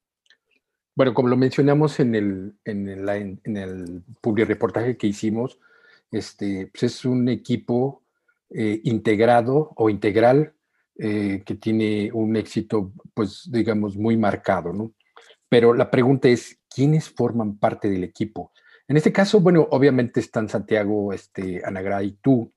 Bueno, 0.95 1.13
como 1.13 1.27
lo 1.27 1.37
mencionamos 1.37 1.99
en 1.99 2.15
el, 2.15 2.53
en 2.65 2.87
el, 2.87 3.09
en 3.43 3.57
el 3.57 4.03
reportaje 4.47 4.97
que 4.97 5.07
hicimos, 5.07 5.59
este, 6.11 6.67
pues 6.67 6.83
es 6.83 7.05
un 7.05 7.29
equipo 7.29 8.03
eh, 8.49 8.81
integrado 8.83 9.71
o 9.75 9.89
integral 9.89 10.53
eh, 10.97 11.43
que 11.45 11.55
tiene 11.55 12.09
un 12.13 12.35
éxito, 12.35 12.91
pues 13.13 13.49
digamos, 13.51 13.97
muy 13.97 14.17
marcado, 14.17 14.73
¿no? 14.73 14.93
Pero 15.49 15.73
la 15.73 15.91
pregunta 15.91 16.27
es, 16.27 16.59
¿quiénes 16.73 17.09
forman 17.09 17.57
parte 17.57 17.89
del 17.89 18.03
equipo? 18.03 18.51
En 18.87 18.97
este 18.97 19.11
caso, 19.11 19.39
bueno, 19.41 19.67
obviamente 19.71 20.19
están 20.19 20.49
Santiago, 20.49 21.11
este, 21.13 21.61
Anagra 21.63 22.01
y 22.03 22.13
tú, 22.13 22.51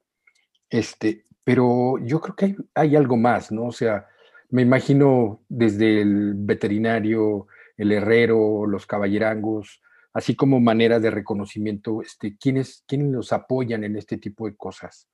este, 0.69 1.25
pero 1.43 1.99
yo 1.99 2.21
creo 2.21 2.37
que 2.37 2.57
hay, 2.75 2.95
algo 2.95 3.17
más, 3.17 3.51
¿no? 3.51 3.67
O 3.67 3.73
sea, 3.73 4.07
me 4.51 4.63
imagino 4.63 5.43
desde 5.49 6.01
el 6.01 6.35
veterinario, 6.35 7.49
el 7.77 7.93
herrero, 7.93 8.67
los 8.67 8.87
caballerangos, 8.87 9.83
así 10.13 10.35
como 10.35 10.61
maneras 10.61 11.03
de 11.03 11.11
reconocimiento, 11.11 12.03
este, 12.03 12.37
¿quiénes, 12.37 12.85
¿quiénes 12.87 13.09
nos 13.09 13.33
apoyan 13.33 13.85
en 13.85 13.97
este 13.97 14.17
tipo 14.17 14.47
de 14.47 14.57
cosas? 14.57 15.09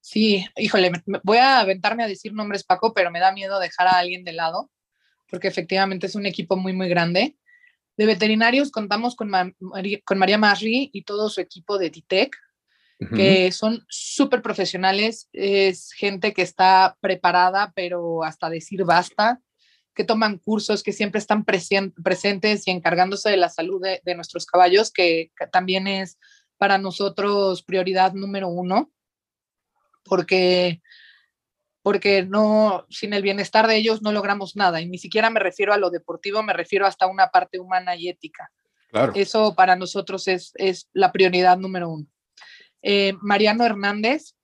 Sí, 0.00 0.46
híjole, 0.56 0.92
voy 1.24 1.38
a 1.38 1.60
aventarme 1.60 2.04
a 2.04 2.08
decir 2.08 2.32
nombres, 2.32 2.62
Paco, 2.62 2.94
pero 2.94 3.10
me 3.10 3.18
da 3.18 3.32
miedo 3.32 3.58
dejar 3.58 3.88
a 3.88 3.98
alguien 3.98 4.22
de 4.24 4.32
lado, 4.32 4.70
porque 5.28 5.48
efectivamente 5.48 6.06
es 6.06 6.14
un 6.14 6.26
equipo 6.26 6.56
muy, 6.56 6.72
muy 6.72 6.88
grande. 6.88 7.36
De 7.96 8.06
veterinarios 8.06 8.70
contamos 8.70 9.16
con, 9.16 9.32
con 10.04 10.18
María 10.18 10.38
Masri 10.38 10.90
y 10.92 11.02
todo 11.02 11.28
su 11.28 11.40
equipo 11.40 11.78
de 11.78 11.90
TITEC, 11.90 12.36
que 13.14 13.52
son 13.52 13.84
súper 13.88 14.40
profesionales, 14.42 15.28
es 15.32 15.92
gente 15.92 16.32
que 16.32 16.42
está 16.42 16.96
preparada, 17.00 17.72
pero 17.74 18.22
hasta 18.22 18.48
decir 18.48 18.84
basta, 18.84 19.40
que 19.96 20.04
toman 20.04 20.38
cursos, 20.38 20.84
que 20.84 20.92
siempre 20.92 21.18
están 21.18 21.44
presentes 21.44 22.68
y 22.68 22.70
encargándose 22.70 23.30
de 23.30 23.36
la 23.38 23.48
salud 23.48 23.82
de, 23.82 24.00
de 24.04 24.14
nuestros 24.14 24.46
caballos, 24.46 24.92
que 24.92 25.32
también 25.50 25.88
es 25.88 26.18
para 26.58 26.78
nosotros 26.78 27.62
prioridad 27.62 28.12
número 28.12 28.48
uno 28.48 28.92
porque, 30.06 30.80
porque 31.82 32.24
no, 32.24 32.86
sin 32.88 33.12
el 33.12 33.22
bienestar 33.22 33.66
de 33.66 33.76
ellos 33.76 34.02
no 34.02 34.12
logramos 34.12 34.56
nada. 34.56 34.80
Y 34.80 34.88
ni 34.88 34.98
siquiera 34.98 35.30
me 35.30 35.40
refiero 35.40 35.72
a 35.72 35.78
lo 35.78 35.90
deportivo, 35.90 36.42
me 36.42 36.52
refiero 36.52 36.86
hasta 36.86 37.06
a 37.06 37.08
una 37.08 37.28
parte 37.28 37.58
humana 37.58 37.96
y 37.96 38.08
ética. 38.08 38.50
Eso 39.14 39.54
para 39.54 39.76
nosotros 39.76 40.26
es, 40.26 40.52
es 40.54 40.88
la 40.92 41.12
prioridad 41.12 41.58
número 41.58 41.90
uno. 41.90 42.06
Eh, 42.80 43.14
Mariano 43.20 43.64
Hernández, 43.64 44.35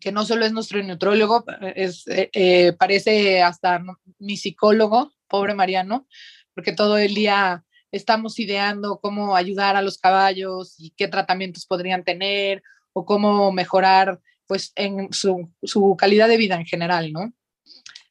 que 0.00 0.12
no 0.12 0.24
solo 0.24 0.44
es 0.44 0.52
nuestro 0.52 0.82
neutrólogo, 0.82 1.44
es, 1.74 2.06
eh, 2.08 2.30
eh, 2.32 2.72
parece 2.78 3.42
hasta 3.42 3.82
mi 4.18 4.36
psicólogo, 4.36 5.12
pobre 5.28 5.54
Mariano, 5.54 6.06
porque 6.54 6.72
todo 6.72 6.98
el 6.98 7.14
día 7.14 7.64
estamos 7.92 8.38
ideando 8.38 8.98
cómo 9.00 9.36
ayudar 9.36 9.76
a 9.76 9.82
los 9.82 9.98
caballos 9.98 10.74
y 10.78 10.90
qué 10.96 11.08
tratamientos 11.08 11.66
podrían 11.66 12.04
tener 12.04 12.62
o 12.92 13.04
cómo 13.04 13.52
mejorar 13.52 14.20
pues 14.46 14.72
en 14.74 15.12
su, 15.12 15.50
su 15.62 15.96
calidad 15.96 16.28
de 16.28 16.36
vida 16.36 16.56
en 16.56 16.66
general, 16.66 17.12
¿no? 17.12 17.32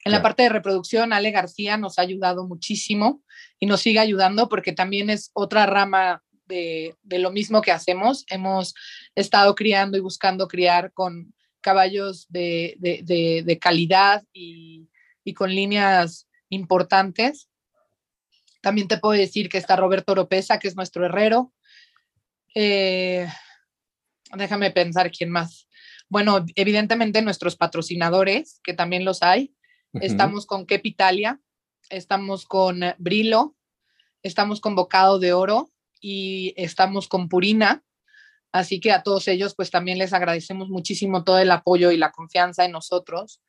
En 0.05 0.11
la 0.11 0.21
parte 0.21 0.43
de 0.43 0.49
reproducción, 0.49 1.13
Ale 1.13 1.31
García 1.31 1.77
nos 1.77 1.97
ha 1.97 2.01
ayudado 2.01 2.45
muchísimo 2.45 3.23
y 3.59 3.67
nos 3.67 3.81
sigue 3.81 3.99
ayudando 3.99 4.49
porque 4.49 4.73
también 4.73 5.09
es 5.09 5.31
otra 5.33 5.65
rama 5.65 6.21
de, 6.45 6.95
de, 7.03 7.19
lo 7.19 7.31
mismo 7.31 7.61
que 7.61 7.71
hacemos. 7.71 8.25
Hemos 8.27 8.73
estado 9.15 9.55
criando 9.55 9.97
y 9.97 10.01
buscando 10.01 10.49
criar 10.49 10.91
con 10.91 11.33
caballos 11.63 12.27
de, 12.29 12.75
de, 12.77 13.41
de 13.43 13.59
calidad 13.59 14.23
y, 14.31 14.87
y, 15.23 15.33
con 15.33 15.49
líneas 15.49 16.27
importantes. 16.49 17.49
También 18.61 18.87
te 18.87 18.99
puedo 18.99 19.19
decir 19.19 19.49
que 19.49 19.57
está 19.57 19.75
Roberto 19.75 20.11
Oropesa, 20.11 20.59
que 20.59 20.67
es 20.67 20.75
nuestro 20.75 21.05
herrero. 21.05 21.51
Eh, 22.53 23.27
déjame 24.35 24.69
pensar 24.69 25.11
quién 25.11 25.31
más. 25.31 25.67
Bueno, 26.07 26.45
evidentemente 26.55 27.23
nuestros 27.23 27.55
patrocinadores, 27.55 28.59
que 28.63 28.73
también 28.73 29.05
los 29.05 29.23
hay. 29.23 29.55
Estamos 29.93 30.45
con 30.45 30.65
Kepitalia, 30.65 31.39
estamos 31.89 32.45
con 32.45 32.81
Brilo, 32.97 33.55
estamos 34.23 34.59
con 34.59 34.75
Bocado 34.75 35.19
de 35.19 35.33
Oro 35.33 35.71
y 36.01 36.53
estamos 36.57 37.07
con 37.07 37.29
Purina. 37.29 37.83
Así 38.53 38.79
que 38.79 38.91
a 38.91 39.03
todos 39.03 39.27
ellos, 39.27 39.55
pues 39.55 39.71
también 39.71 39.97
les 39.97 40.13
agradecemos 40.13 40.69
muchísimo 40.69 41.23
todo 41.23 41.39
el 41.39 41.51
apoyo 41.51 41.91
y 41.91 41.97
la 41.97 42.11
confianza 42.11 42.63
en 42.63 42.71
nosotros. 42.71 43.41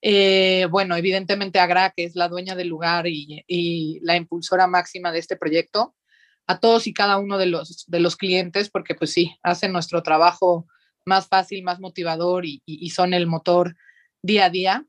Eh, 0.00 0.66
bueno, 0.70 0.96
evidentemente 0.96 1.58
a 1.58 1.66
Gra, 1.66 1.90
que 1.90 2.04
es 2.04 2.16
la 2.16 2.28
dueña 2.28 2.54
del 2.54 2.68
lugar 2.68 3.06
y, 3.06 4.00
la 4.02 4.16
impulsora 4.16 4.66
máxima 4.66 5.12
de 5.12 5.18
este 5.18 5.36
proyecto, 5.36 5.96
a 6.46 6.60
todos 6.60 6.86
y 6.86 6.94
cada 6.94 7.18
uno 7.18 7.38
de 7.38 7.46
los 7.46 8.16
clientes, 8.16 8.70
porque 8.70 8.94
pues 8.94 9.12
sí, 9.12 9.36
hacen 9.42 9.72
nuestro 9.72 10.02
trabajo 10.02 10.66
más 11.04 11.26
fácil, 11.26 11.64
más 11.64 11.80
motivador 11.80 12.44
y, 12.46 12.90
son 12.90 13.14
el 13.14 13.26
motor 13.26 13.76
día 14.22 14.46
a 14.46 14.50
día. 14.50 14.86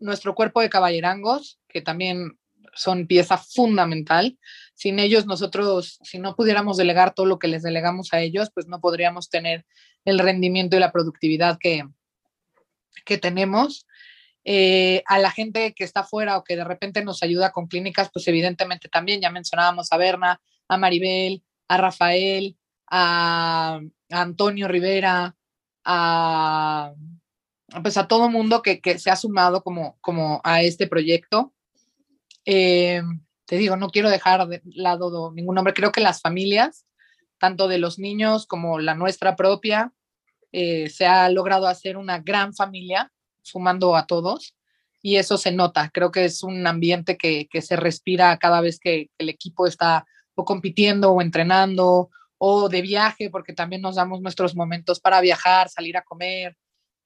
Nuestro 0.00 0.34
cuerpo 0.34 0.60
de 0.60 0.70
caballerangos, 0.70 1.60
que 1.68 1.80
también 1.80 2.39
son 2.74 3.06
pieza 3.06 3.38
fundamental. 3.38 4.38
Sin 4.74 4.98
ellos, 4.98 5.26
nosotros, 5.26 5.98
si 6.02 6.18
no 6.18 6.34
pudiéramos 6.34 6.76
delegar 6.76 7.14
todo 7.14 7.26
lo 7.26 7.38
que 7.38 7.48
les 7.48 7.62
delegamos 7.62 8.12
a 8.12 8.20
ellos, 8.20 8.50
pues 8.54 8.66
no 8.66 8.80
podríamos 8.80 9.28
tener 9.28 9.66
el 10.04 10.18
rendimiento 10.18 10.76
y 10.76 10.80
la 10.80 10.92
productividad 10.92 11.58
que, 11.58 11.84
que 13.04 13.18
tenemos. 13.18 13.86
Eh, 14.44 15.02
a 15.06 15.18
la 15.18 15.30
gente 15.30 15.74
que 15.74 15.84
está 15.84 16.02
fuera 16.02 16.38
o 16.38 16.44
que 16.44 16.56
de 16.56 16.64
repente 16.64 17.04
nos 17.04 17.22
ayuda 17.22 17.52
con 17.52 17.66
clínicas, 17.66 18.10
pues 18.12 18.26
evidentemente 18.26 18.88
también, 18.88 19.20
ya 19.20 19.30
mencionábamos 19.30 19.92
a 19.92 19.98
Berna, 19.98 20.40
a 20.66 20.78
Maribel, 20.78 21.42
a 21.68 21.76
Rafael, 21.76 22.56
a 22.90 23.80
Antonio 24.10 24.66
Rivera, 24.66 25.36
a, 25.84 26.92
pues 27.82 27.96
a 27.96 28.08
todo 28.08 28.30
mundo 28.30 28.62
que, 28.62 28.80
que, 28.80 28.98
se 28.98 29.10
ha 29.10 29.16
sumado 29.16 29.62
como, 29.62 29.98
como 30.00 30.40
a 30.42 30.62
este 30.62 30.86
proyecto. 30.86 31.52
Eh, 32.44 33.02
te 33.46 33.56
digo, 33.56 33.76
no 33.76 33.90
quiero 33.90 34.10
dejar 34.10 34.46
de 34.48 34.62
lado 34.64 35.32
ningún 35.32 35.54
nombre. 35.54 35.74
Creo 35.74 35.92
que 35.92 36.00
las 36.00 36.20
familias, 36.20 36.86
tanto 37.38 37.68
de 37.68 37.78
los 37.78 37.98
niños 37.98 38.46
como 38.46 38.78
la 38.78 38.94
nuestra 38.94 39.36
propia, 39.36 39.92
eh, 40.52 40.88
se 40.90 41.06
ha 41.06 41.28
logrado 41.28 41.66
hacer 41.66 41.96
una 41.96 42.18
gran 42.20 42.54
familia, 42.54 43.12
sumando 43.42 43.96
a 43.96 44.06
todos, 44.06 44.54
y 45.02 45.16
eso 45.16 45.38
se 45.38 45.52
nota. 45.52 45.90
Creo 45.92 46.10
que 46.10 46.24
es 46.24 46.42
un 46.42 46.66
ambiente 46.66 47.16
que, 47.16 47.48
que 47.48 47.62
se 47.62 47.76
respira 47.76 48.36
cada 48.38 48.60
vez 48.60 48.78
que 48.78 49.10
el 49.18 49.28
equipo 49.28 49.66
está 49.66 50.04
o 50.34 50.44
compitiendo 50.44 51.10
o 51.12 51.22
entrenando 51.22 52.10
o 52.38 52.68
de 52.68 52.82
viaje, 52.82 53.30
porque 53.30 53.52
también 53.52 53.82
nos 53.82 53.96
damos 53.96 54.20
nuestros 54.22 54.56
momentos 54.56 54.98
para 55.00 55.20
viajar, 55.20 55.68
salir 55.68 55.96
a 55.96 56.02
comer, 56.02 56.56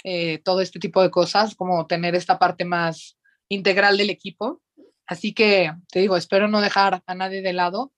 eh, 0.04 0.38
todo 0.44 0.60
este 0.60 0.78
tipo 0.78 1.02
de 1.02 1.10
cosas, 1.10 1.54
como 1.54 1.86
tener 1.86 2.14
esta 2.14 2.38
parte 2.38 2.64
más 2.64 3.18
integral 3.48 3.96
del 3.96 4.10
equipo. 4.10 4.60
Así 5.06 5.32
que 5.32 5.72
te 5.90 6.00
digo, 6.00 6.16
espero 6.16 6.48
no 6.48 6.60
dejar 6.60 7.02
a 7.06 7.14
nadie 7.14 7.42
de 7.42 7.52
lado, 7.52 7.92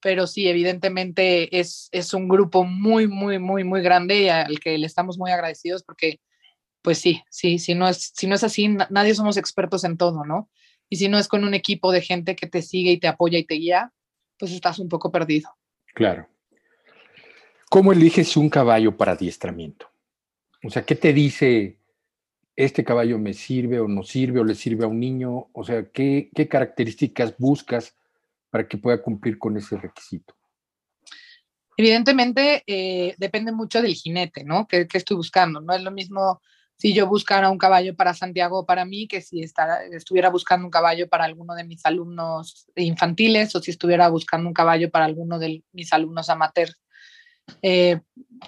pero 0.00 0.26
sí, 0.26 0.48
evidentemente 0.48 1.58
es, 1.58 1.88
es 1.92 2.12
un 2.12 2.28
grupo 2.28 2.64
muy, 2.64 3.06
muy, 3.06 3.38
muy, 3.38 3.64
muy 3.64 3.82
grande 3.82 4.22
y 4.22 4.28
al 4.28 4.58
que 4.60 4.76
le 4.78 4.86
estamos 4.86 5.18
muy 5.18 5.30
agradecidos 5.30 5.82
porque, 5.82 6.20
pues 6.82 6.98
sí, 6.98 7.22
sí, 7.30 7.58
si 7.58 7.74
no 7.74 7.88
es, 7.88 8.12
si 8.14 8.26
no 8.26 8.34
es 8.34 8.44
así, 8.44 8.68
nadie 8.68 9.14
somos 9.14 9.36
expertos 9.36 9.84
en 9.84 9.96
todo, 9.96 10.24
¿no? 10.24 10.50
Y 10.88 10.96
si 10.96 11.08
no 11.08 11.18
es 11.18 11.28
con 11.28 11.44
un 11.44 11.54
equipo 11.54 11.92
de 11.92 12.02
gente 12.02 12.36
que 12.36 12.46
te 12.46 12.62
sigue 12.62 12.92
y 12.92 12.98
te 12.98 13.08
apoya 13.08 13.38
y 13.38 13.44
te 13.44 13.54
guía, 13.54 13.92
pues 14.38 14.52
estás 14.52 14.78
un 14.78 14.88
poco 14.88 15.10
perdido. 15.10 15.50
Claro. 15.94 16.28
¿Cómo 17.70 17.92
eliges 17.92 18.36
un 18.36 18.50
caballo 18.50 18.96
para 18.96 19.12
adiestramiento? 19.12 19.90
O 20.64 20.70
sea, 20.70 20.84
¿qué 20.84 20.94
te 20.94 21.12
dice 21.12 21.78
este 22.56 22.84
caballo 22.84 23.18
me 23.18 23.32
sirve 23.32 23.80
o 23.80 23.88
no 23.88 24.02
sirve 24.02 24.40
o 24.40 24.44
le 24.44 24.54
sirve 24.54 24.84
a 24.84 24.88
un 24.88 25.00
niño? 25.00 25.48
O 25.52 25.64
sea, 25.64 25.86
¿qué, 25.90 26.30
características 26.50 27.36
buscas 27.38 27.96
para 28.50 28.68
que 28.68 28.78
pueda 28.78 29.02
cumplir 29.02 29.38
con 29.38 29.56
ese 29.56 29.76
requisito? 29.76 30.34
Evidentemente, 31.76 32.62
eh, 32.66 33.14
depende 33.16 33.52
mucho 33.52 33.80
del 33.80 33.94
jinete, 33.94 34.44
¿no? 34.44 34.66
¿Qué, 34.68 34.86
estoy 34.92 35.16
buscando? 35.16 35.60
No 35.60 35.72
es 35.74 35.82
lo 35.82 35.90
mismo 35.90 36.40
si 36.76 36.92
yo 36.92 37.06
buscara 37.06 37.50
un 37.50 37.58
caballo 37.58 37.94
para 37.94 38.12
Santiago 38.12 38.66
para 38.66 38.84
mí 38.84 39.06
que 39.06 39.20
si 39.20 39.40
estuviera 39.92 40.30
buscando 40.30 40.66
un 40.66 40.70
caballo 40.70 41.08
para 41.08 41.24
alguno 41.24 41.54
de 41.54 41.64
mis 41.64 41.86
alumnos 41.86 42.66
infantiles 42.74 43.54
o 43.54 43.60
si 43.60 43.70
estuviera 43.70 44.08
buscando 44.08 44.48
un 44.48 44.54
caballo 44.54 44.90
para 44.90 45.04
alguno 45.04 45.38
de 45.38 45.62
mis 45.72 45.92
alumnos 45.92 46.28
amateurs. 46.28 46.76
Eh, 47.62 48.00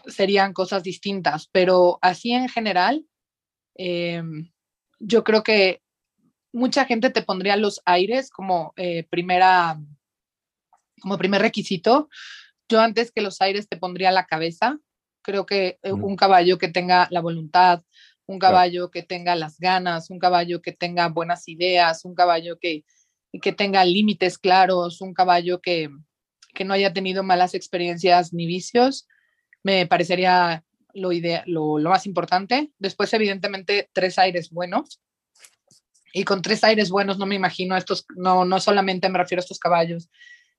serían 0.07 0.53
cosas 0.53 0.83
distintas, 0.83 1.49
pero 1.53 1.99
así 2.03 2.33
en 2.33 2.49
general, 2.49 3.05
eh, 3.77 4.23
yo 5.01 5.25
creo 5.25 5.43
que 5.43 5.83
mucha 6.53 6.85
gente 6.85 7.11
te 7.11 7.23
pondría 7.23 7.57
los 7.57 7.81
aires 7.85 8.31
como 8.31 8.73
eh, 8.77 9.05
primera, 9.11 9.79
como 11.01 11.19
primer 11.19 11.43
requisito. 11.43 12.09
Yo 12.69 12.81
antes 12.81 13.11
que 13.13 13.23
los 13.23 13.41
aires 13.41 13.69
te 13.69 13.77
pondría 13.77 14.13
la 14.13 14.27
cabeza. 14.27 14.79
Creo 15.23 15.47
que 15.47 15.79
un 15.83 16.17
caballo 16.17 16.59
que 16.59 16.69
tenga 16.69 17.09
la 17.11 17.23
voluntad, 17.23 17.83
un 18.27 18.39
caballo 18.39 18.91
que 18.91 19.03
tenga 19.03 19.35
las 19.35 19.59
ganas, 19.59 20.11
un 20.11 20.19
caballo 20.19 20.63
que 20.63 20.73
tenga 20.73 21.09
buenas 21.09 21.49
ideas, 21.49 22.05
un 22.05 22.15
caballo 22.15 22.59
que, 22.59 22.85
que 23.41 23.53
tenga 23.53 23.85
límites 23.85 24.39
claros, 24.39 25.01
un 25.01 25.15
caballo 25.15 25.61
que, 25.61 25.91
que 26.55 26.65
no 26.65 26.75
haya 26.75 26.93
tenido 26.93 27.23
malas 27.23 27.55
experiencias 27.55 28.33
ni 28.33 28.47
vicios, 28.47 29.07
me 29.63 29.87
parecería 29.87 30.65
lo, 30.95 31.11
lo, 31.47 31.79
lo, 31.79 31.91
más 31.91 32.07
importante. 32.07 32.71
Después, 32.79 33.13
evidentemente, 33.13 33.91
tres 33.93 34.19
aires 34.19 34.51
buenos. 34.51 35.01
Y 36.13 36.25
con 36.25 36.43
tres 36.43 36.63
aires 36.65 36.91
buenos 36.91 37.19
no 37.19 37.27
me 37.27 37.35
imagino 37.35 37.77
estos, 37.77 38.07
no, 38.17 38.45
no 38.45 38.61
solamente 38.61 39.09
me 39.09 39.19
refiero 39.19 39.41
a 39.41 39.45
estos 39.45 39.59
caballos 39.59 40.09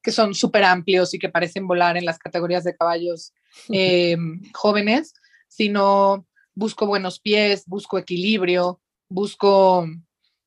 que 0.05 0.11
son 0.11 0.35
súper 0.35 0.63
amplios 0.63 1.15
y 1.15 1.19
que 1.19 1.29
parecen 1.29 1.65
volar 1.65 1.97
en 1.97 2.05
las 2.05 2.19
categorías 2.19 2.63
de 2.63 2.75
caballos 2.75 3.33
eh, 3.73 4.15
jóvenes, 4.53 5.15
sino 5.47 6.27
busco 6.53 6.85
buenos 6.85 7.19
pies, 7.19 7.63
busco 7.65 7.97
equilibrio, 7.97 8.79
busco 9.09 9.87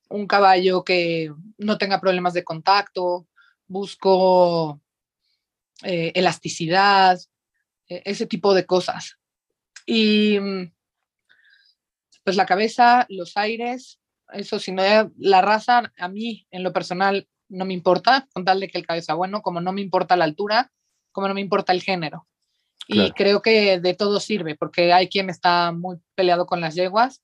un 0.09 0.27
caballo 0.27 0.85
que 0.85 1.33
no 1.57 1.77
tenga 1.77 1.99
problemas 1.99 2.33
de 2.33 2.45
contacto, 2.45 3.27
busco 3.67 4.81
eh, 5.83 6.13
elasticidad, 6.15 7.19
e, 7.89 8.01
ese 8.05 8.25
tipo 8.25 8.53
de 8.53 8.65
cosas. 8.65 9.18
Y 9.91 10.37
pues 12.23 12.35
la 12.35 12.45
cabeza, 12.45 13.07
los 13.09 13.35
aires, 13.37 13.99
eso 14.31 14.59
si 14.59 14.71
no 14.71 14.83
la 15.17 15.41
raza, 15.41 15.91
a 15.97 16.07
mí 16.07 16.45
en 16.51 16.61
lo 16.61 16.71
personal 16.71 17.27
no 17.47 17.65
me 17.65 17.73
importa, 17.73 18.27
con 18.31 18.45
tal 18.45 18.59
de 18.59 18.67
que 18.67 18.77
el 18.77 18.85
cabeza 18.85 19.15
bueno, 19.15 19.41
como 19.41 19.61
no 19.61 19.73
me 19.73 19.81
importa 19.81 20.15
la 20.15 20.25
altura, 20.25 20.71
como 21.11 21.27
no 21.27 21.33
me 21.33 21.41
importa 21.41 21.73
el 21.73 21.81
género. 21.81 22.27
Y 22.87 23.11
creo 23.13 23.41
que 23.41 23.79
de 23.79 23.93
todo 23.95 24.19
sirve, 24.19 24.55
porque 24.55 24.93
hay 24.93 25.09
quien 25.09 25.31
está 25.31 25.71
muy 25.71 25.97
peleado 26.13 26.45
con 26.45 26.61
las 26.61 26.75
yeguas. 26.75 27.23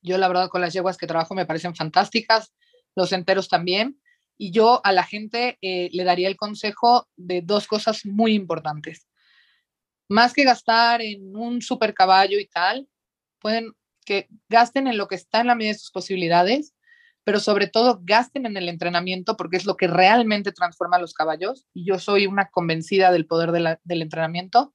Yo 0.00 0.16
la 0.16 0.28
verdad 0.28 0.48
con 0.48 0.62
las 0.62 0.72
yeguas 0.72 0.96
que 0.96 1.06
trabajo 1.06 1.34
me 1.34 1.44
parecen 1.44 1.74
fantásticas, 1.74 2.54
los 2.94 3.12
enteros 3.12 3.48
también. 3.48 4.00
Y 4.38 4.50
yo 4.50 4.80
a 4.82 4.92
la 4.92 5.04
gente 5.04 5.58
eh, 5.60 5.90
le 5.92 6.04
daría 6.04 6.28
el 6.28 6.36
consejo 6.36 7.06
de 7.16 7.42
dos 7.42 7.66
cosas 7.66 8.06
muy 8.06 8.32
importantes. 8.32 9.06
Más 10.08 10.32
que 10.32 10.44
gastar 10.44 11.02
en 11.02 11.36
un 11.36 11.62
super 11.62 11.94
caballo 11.94 12.38
y 12.38 12.46
tal, 12.46 12.88
pueden 13.40 13.72
que 14.04 14.28
gasten 14.48 14.86
en 14.86 14.96
lo 14.96 15.08
que 15.08 15.16
está 15.16 15.40
en 15.40 15.48
la 15.48 15.54
medida 15.56 15.72
de 15.72 15.78
sus 15.78 15.90
posibilidades 15.90 16.76
pero 17.26 17.40
sobre 17.40 17.66
todo 17.66 17.98
gasten 18.04 18.46
en 18.46 18.56
el 18.56 18.68
entrenamiento 18.68 19.36
porque 19.36 19.56
es 19.56 19.66
lo 19.66 19.76
que 19.76 19.88
realmente 19.88 20.52
transforma 20.52 20.96
a 20.96 21.00
los 21.00 21.12
caballos. 21.12 21.66
Y 21.74 21.84
yo 21.84 21.98
soy 21.98 22.28
una 22.28 22.50
convencida 22.50 23.10
del 23.10 23.26
poder 23.26 23.50
del 23.50 24.02
entrenamiento. 24.02 24.72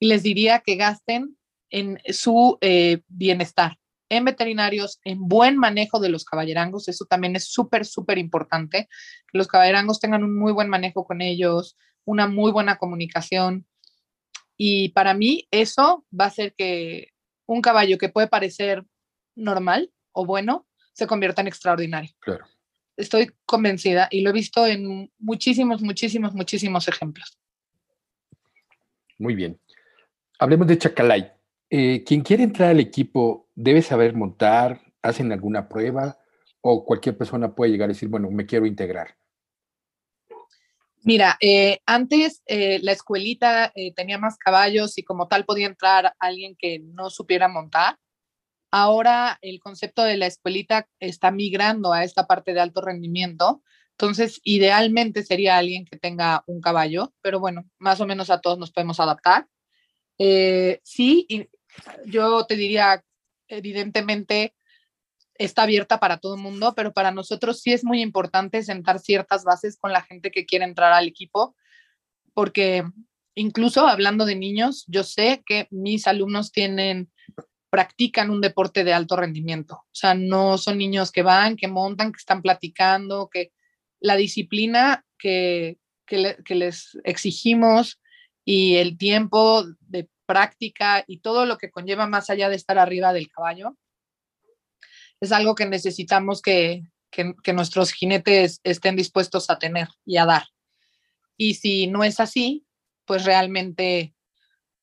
Y 0.00 0.08
les 0.08 0.24
diría 0.24 0.64
que 0.66 0.74
gasten 0.74 1.38
en 1.70 2.00
su 2.08 2.58
eh, 2.60 3.02
bienestar, 3.06 3.78
en 4.08 4.24
veterinarios, 4.24 4.98
en 5.04 5.28
buen 5.28 5.56
manejo 5.56 6.00
de 6.00 6.08
los 6.08 6.24
caballerangos. 6.24 6.88
Eso 6.88 7.04
también 7.04 7.36
es 7.36 7.44
súper, 7.52 7.86
súper 7.86 8.18
importante. 8.18 8.88
Que 9.30 9.38
los 9.38 9.46
caballerangos 9.46 10.00
tengan 10.00 10.24
un 10.24 10.36
muy 10.36 10.50
buen 10.50 10.68
manejo 10.68 11.04
con 11.04 11.20
ellos, 11.20 11.76
una 12.04 12.26
muy 12.26 12.50
buena 12.50 12.78
comunicación. 12.78 13.64
Y 14.56 14.90
para 14.90 15.14
mí 15.14 15.46
eso 15.50 16.04
va 16.18 16.24
a 16.24 16.28
hacer 16.28 16.54
que 16.54 17.12
un 17.46 17.60
caballo 17.60 17.98
que 17.98 18.08
puede 18.08 18.28
parecer 18.28 18.84
normal 19.34 19.92
o 20.12 20.24
bueno, 20.24 20.66
se 20.92 21.06
convierta 21.06 21.42
en 21.42 21.48
extraordinario. 21.48 22.10
Claro. 22.20 22.46
Estoy 22.96 23.30
convencida 23.44 24.08
y 24.10 24.22
lo 24.22 24.30
he 24.30 24.32
visto 24.32 24.66
en 24.66 25.12
muchísimos, 25.18 25.82
muchísimos, 25.82 26.32
muchísimos 26.32 26.88
ejemplos. 26.88 27.38
Muy 29.18 29.34
bien. 29.34 29.60
Hablemos 30.38 30.66
de 30.66 30.78
Chacalay. 30.78 31.30
Eh, 31.68 32.02
quien 32.04 32.22
quiere 32.22 32.44
entrar 32.44 32.70
al 32.70 32.80
equipo 32.80 33.48
debe 33.54 33.82
saber 33.82 34.14
montar, 34.14 34.80
hacen 35.02 35.32
alguna 35.32 35.68
prueba 35.68 36.18
o 36.60 36.84
cualquier 36.84 37.16
persona 37.16 37.54
puede 37.54 37.72
llegar 37.72 37.90
a 37.90 37.92
decir, 37.92 38.08
bueno, 38.08 38.30
me 38.30 38.46
quiero 38.46 38.66
integrar. 38.66 39.16
Mira, 41.02 41.36
eh, 41.40 41.80
antes 41.86 42.42
eh, 42.46 42.80
la 42.82 42.92
escuelita 42.92 43.72
tenía 43.94 44.18
más 44.18 44.36
caballos 44.38 44.98
y 44.98 45.04
como 45.04 45.28
tal 45.28 45.44
podía 45.44 45.66
entrar 45.66 46.14
alguien 46.18 46.56
que 46.58 46.80
no 46.80 47.10
supiera 47.10 47.48
montar. 47.48 47.96
Ahora 48.70 49.38
el 49.40 49.60
concepto 49.60 50.02
de 50.02 50.16
la 50.16 50.26
escuelita 50.26 50.88
está 50.98 51.30
migrando 51.30 51.92
a 51.92 52.04
esta 52.04 52.26
parte 52.26 52.52
de 52.52 52.60
alto 52.60 52.80
rendimiento. 52.80 53.62
Entonces, 53.92 54.40
idealmente 54.44 55.22
sería 55.22 55.56
alguien 55.56 55.86
que 55.86 55.96
tenga 55.96 56.44
un 56.46 56.60
caballo, 56.60 57.14
pero 57.22 57.40
bueno, 57.40 57.64
más 57.78 58.00
o 58.00 58.06
menos 58.06 58.28
a 58.28 58.40
todos 58.42 58.58
nos 58.58 58.70
podemos 58.70 59.00
adaptar. 59.00 59.48
Eh, 60.18 60.80
sí, 60.82 61.26
yo 62.04 62.44
te 62.44 62.56
diría, 62.56 63.02
evidentemente, 63.48 64.54
está 65.38 65.62
abierta 65.62 65.98
para 65.98 66.18
todo 66.18 66.34
el 66.36 66.42
mundo, 66.42 66.74
pero 66.74 66.92
para 66.92 67.10
nosotros 67.10 67.60
sí 67.60 67.72
es 67.72 67.84
muy 67.84 68.02
importante 68.02 68.62
sentar 68.62 68.98
ciertas 68.98 69.44
bases 69.44 69.78
con 69.78 69.92
la 69.92 70.02
gente 70.02 70.30
que 70.30 70.46
quiere 70.46 70.64
entrar 70.64 70.92
al 70.92 71.08
equipo, 71.08 71.54
porque 72.34 72.84
incluso 73.34 73.86
hablando 73.86 74.24
de 74.26 74.36
niños, 74.36 74.84
yo 74.88 75.04
sé 75.04 75.42
que 75.46 75.68
mis 75.70 76.06
alumnos 76.06 76.52
tienen 76.52 77.10
practican 77.70 78.30
un 78.30 78.40
deporte 78.40 78.84
de 78.84 78.94
alto 78.94 79.16
rendimiento. 79.16 79.74
O 79.74 79.94
sea, 79.94 80.14
no 80.14 80.56
son 80.56 80.78
niños 80.78 81.12
que 81.12 81.22
van, 81.22 81.56
que 81.56 81.68
montan, 81.68 82.12
que 82.12 82.18
están 82.18 82.40
platicando, 82.40 83.28
que 83.28 83.52
la 84.00 84.16
disciplina 84.16 85.04
que, 85.18 85.78
que, 86.06 86.54
les 86.54 86.98
exigimos 87.04 88.00
y 88.44 88.76
el 88.76 88.96
tiempo 88.96 89.64
de 89.80 90.08
práctica 90.24 91.04
y 91.06 91.18
todo 91.18 91.46
lo 91.46 91.58
que 91.58 91.70
conlleva 91.70 92.06
más 92.06 92.30
allá 92.30 92.48
de 92.48 92.56
estar 92.56 92.78
arriba 92.78 93.12
del 93.12 93.30
caballo, 93.30 93.76
es 95.20 95.32
algo 95.32 95.54
que 95.54 95.66
necesitamos 95.66 96.42
que, 96.42 96.82
que, 97.10 97.52
nuestros 97.52 97.92
jinetes 97.92 98.60
estén 98.64 98.96
dispuestos 98.96 99.48
a 99.50 99.58
tener 99.58 99.88
y 100.04 100.18
a 100.18 100.26
dar. 100.26 100.44
Y 101.36 101.54
si 101.54 101.86
no 101.86 102.04
es 102.04 102.20
así, 102.20 102.66
pues 103.06 103.24
realmente 103.24 104.14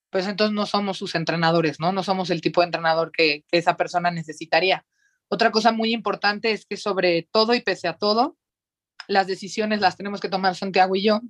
pues 0.10 0.28
entonces 0.28 0.54
no 0.54 0.68
somos 0.68 1.00
sus 1.00 1.16
entrenadores, 1.16 1.80
¿no? 1.80 1.92
No 1.92 2.04
somos 2.04 2.30
el 2.30 2.40
tipo 2.40 2.62
de 2.62 2.66
entrenador 2.66 3.12
que, 3.12 3.46
esa 3.52 3.76
persona 3.76 4.12
necesitaría. 4.12 4.86
Otra 5.28 5.50
cosa 5.50 5.72
muy 5.72 5.92
importante 5.92 6.52
es 6.52 6.68
que 6.68 6.78
sobre 6.78 7.28
todo 7.32 7.56
y 7.56 7.62
pese 7.62 7.88
a 7.88 7.98
todo, 7.98 8.38
las 9.08 9.26
decisiones 9.26 9.82
las 9.82 9.98
tenemos 9.98 10.22
que 10.22 10.30
tomar 10.30 10.56
Santiago 10.56 10.96
y 10.96 11.02
yo, 11.02 11.22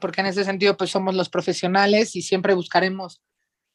porque 0.00 0.22
en 0.22 0.28
ese 0.28 0.44
sentido 0.44 0.78
pues 0.78 0.90
somos 0.90 1.14
los 1.14 1.28
profesionales 1.28 2.16
y 2.16 2.22
siempre 2.22 2.54
buscaremos 2.54 3.20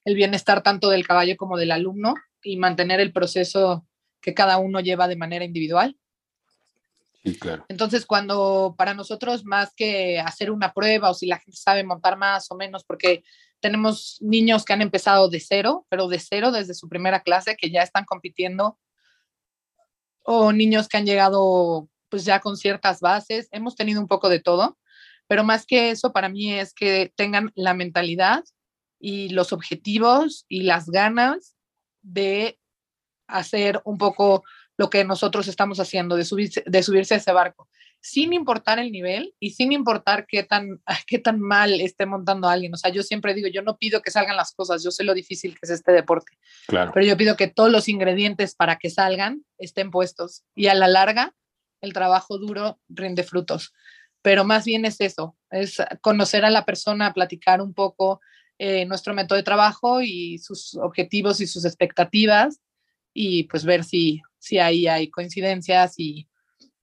el 0.06 0.16
bienestar 0.16 0.64
tanto 0.64 0.90
del 0.90 1.06
caballo 1.06 1.38
como 1.38 1.56
del 1.56 1.72
alumno 1.72 2.16
y 2.42 2.58
mantener 2.58 3.00
el 3.00 3.14
proceso 3.14 3.87
que 4.22 4.34
cada 4.34 4.58
uno 4.58 4.80
lleva 4.80 5.08
de 5.08 5.16
manera 5.16 5.46
individual. 5.46 5.98
Sí, 7.24 7.38
claro. 7.38 7.66
Entonces, 7.68 8.06
cuando 8.06 8.76
para 8.78 8.94
nosotros 8.94 9.44
más 9.44 9.74
que 9.76 10.20
hacer 10.20 10.52
una 10.52 10.74
prueba 10.74 11.10
o 11.10 11.14
si 11.14 11.26
la 11.26 11.40
gente 11.40 11.58
sabe 11.58 11.84
montar 11.84 12.18
más 12.18 12.50
o 12.52 12.56
menos, 12.56 12.84
porque 12.86 13.24
tenemos 13.60 14.18
niños 14.22 14.64
que 14.64 14.74
han 14.74 14.82
empezado 14.82 15.30
de 15.30 15.40
cero, 15.40 15.86
pero 15.90 16.08
de 16.08 16.20
cero 16.20 16.52
desde 16.52 16.74
su 16.74 16.88
primera 16.88 17.22
clase, 17.22 17.58
que 17.58 17.72
ya 17.72 17.82
están 17.82 18.06
compitiendo, 18.06 18.78
o 20.24 20.52
niños 20.52 20.88
que 20.88 20.98
han 20.98 21.06
llegado 21.06 21.90
pues 22.10 22.26
ya 22.26 22.40
con 22.40 22.58
ciertas 22.58 23.00
bases. 23.00 23.48
Hemos 23.52 23.76
tenido 23.76 24.00
un 24.02 24.08
poco 24.08 24.30
de 24.30 24.40
todo, 24.40 24.78
pero 25.28 25.44
más 25.44 25.66
que 25.66 25.90
eso 25.90 26.14
para 26.14 26.30
mí 26.30 26.54
es 26.54 26.74
que 26.74 27.12
tengan 27.16 27.52
la 27.56 27.74
mentalidad 27.74 28.44
y 29.00 29.30
los 29.30 29.54
objetivos 29.54 30.46
y 30.48 30.64
las 30.64 30.90
ganas 30.90 31.56
de 32.02 32.60
hacer 33.28 33.82
un 33.86 33.98
poco 33.98 34.44
lo 34.78 34.90
que 34.90 35.04
nosotros 35.04 35.48
estamos 35.48 35.80
haciendo, 35.80 36.16
de 36.16 36.26
subirse, 36.26 36.64
de 36.66 36.84
subirse 36.84 37.16
a 37.16 37.18
ese 37.18 37.32
barco 37.32 37.68
sin 38.02 38.34
importar 38.34 38.80
el 38.80 38.92
nivel 38.92 39.34
y 39.40 39.52
sin 39.52 39.72
importar 39.72 40.26
qué 40.28 40.44
tan, 40.44 40.82
qué 41.08 41.20
tan 41.20 41.40
mal 41.40 41.82
esté 41.82 42.06
montando 42.06 42.48
alguien. 42.48 42.74
O 42.74 42.78
sea, 42.78 42.92
yo 42.92 43.04
siempre 43.04 43.34
digo, 43.34 43.48
yo 43.48 43.62
no 43.62 43.78
pido 43.78 44.02
que 44.02 44.12
salgan 44.12 44.38
las 44.38 44.54
cosas, 44.54 44.84
yo 44.84 44.92
sé 44.92 45.04
lo 45.04 45.14
difícil 45.14 45.54
que 45.54 45.60
es 45.64 45.70
este 45.70 45.92
deporte. 45.92 46.38
Claro. 46.68 46.92
Pero 46.94 47.06
yo 47.06 47.18
pido 47.18 47.36
que 47.36 47.48
todos 47.48 47.72
los 47.72 47.88
ingredientes 47.88 48.56
para 48.56 48.78
que 48.78 48.90
salgan 48.90 49.44
estén 49.58 49.92
puestos 49.92 50.44
y 50.56 50.68
a 50.68 50.74
la 50.74 50.88
larga 50.88 51.34
el 51.82 51.94
trabajo 51.94 52.38
duro 52.38 52.80
rinde 52.90 53.24
frutos. 53.24 53.74
Pero 54.22 54.44
más 54.44 54.66
bien 54.66 54.86
es 54.86 55.00
eso, 55.00 55.38
es 55.52 55.78
conocer 56.02 56.44
a 56.44 56.50
la 56.50 56.66
persona, 56.66 57.14
platicar 57.14 57.62
un 57.62 57.74
poco 57.74 58.20
eh, 58.58 58.86
nuestro 58.86 59.14
método 59.14 59.38
de 59.38 59.44
trabajo 59.44 60.02
y 60.02 60.40
sus 60.40 60.76
objetivos 60.76 61.40
y 61.40 61.48
sus 61.48 61.66
expectativas 61.66 62.60
y 63.20 63.46
pues 63.46 63.66
ver 63.66 63.84
si, 63.84 64.22
si 64.38 64.60
ahí 64.60 64.86
hay 64.86 65.10
coincidencias 65.10 65.96
y, 65.98 66.28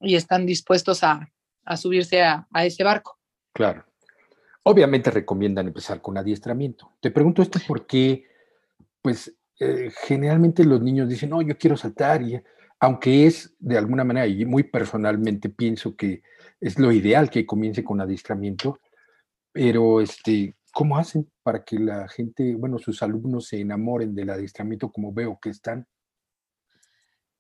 y 0.01 0.17
están 0.17 0.45
dispuestos 0.45 1.05
a, 1.05 1.31
subirse 1.77 2.23
a, 2.23 2.49
ese 2.57 2.83
barco. 2.83 3.21
Claro. 3.53 3.85
Obviamente 4.65 5.13
recomiendan 5.13 5.69
empezar 5.69 6.03
con 6.03 6.19
adiestramiento. 6.19 6.91
Te 7.01 7.13
pregunto 7.13 7.41
esto 7.41 7.61
porque, 7.69 8.27
pues, 9.01 9.33
eh, 9.61 9.93
generalmente 10.03 10.65
los 10.65 10.83
niños 10.83 11.09
dicen, 11.09 11.31
no, 11.31 11.41
yo 11.41 11.57
quiero 11.57 11.77
saltar, 11.77 12.21
y 12.23 12.43
aunque 12.81 13.27
es 13.27 13.55
de 13.61 13.79
alguna 13.79 14.03
manera, 14.03 14.27
y 14.27 14.45
muy 14.45 14.65
personalmente 14.65 15.51
pienso 15.51 15.95
que 15.95 16.23
es 16.61 16.81
lo 16.81 16.91
ideal 16.91 17.31
que 17.31 17.47
comience 17.47 17.85
con 17.85 18.01
adiestramiento, 18.01 18.81
pero 19.53 20.01
este, 20.01 20.57
¿cómo 20.73 20.99
hacen 20.99 21.31
para 21.45 21.63
que 21.63 21.79
la 21.79 22.09
gente, 22.09 22.57
bueno, 22.57 22.79
sus 22.79 23.05
alumnos 23.05 23.47
se 23.47 23.61
enamoren 23.61 24.17
del 24.17 24.31
adiestramiento 24.31 24.91
como 24.91 25.13
veo 25.13 25.39
que 25.41 25.51
están? 25.51 25.87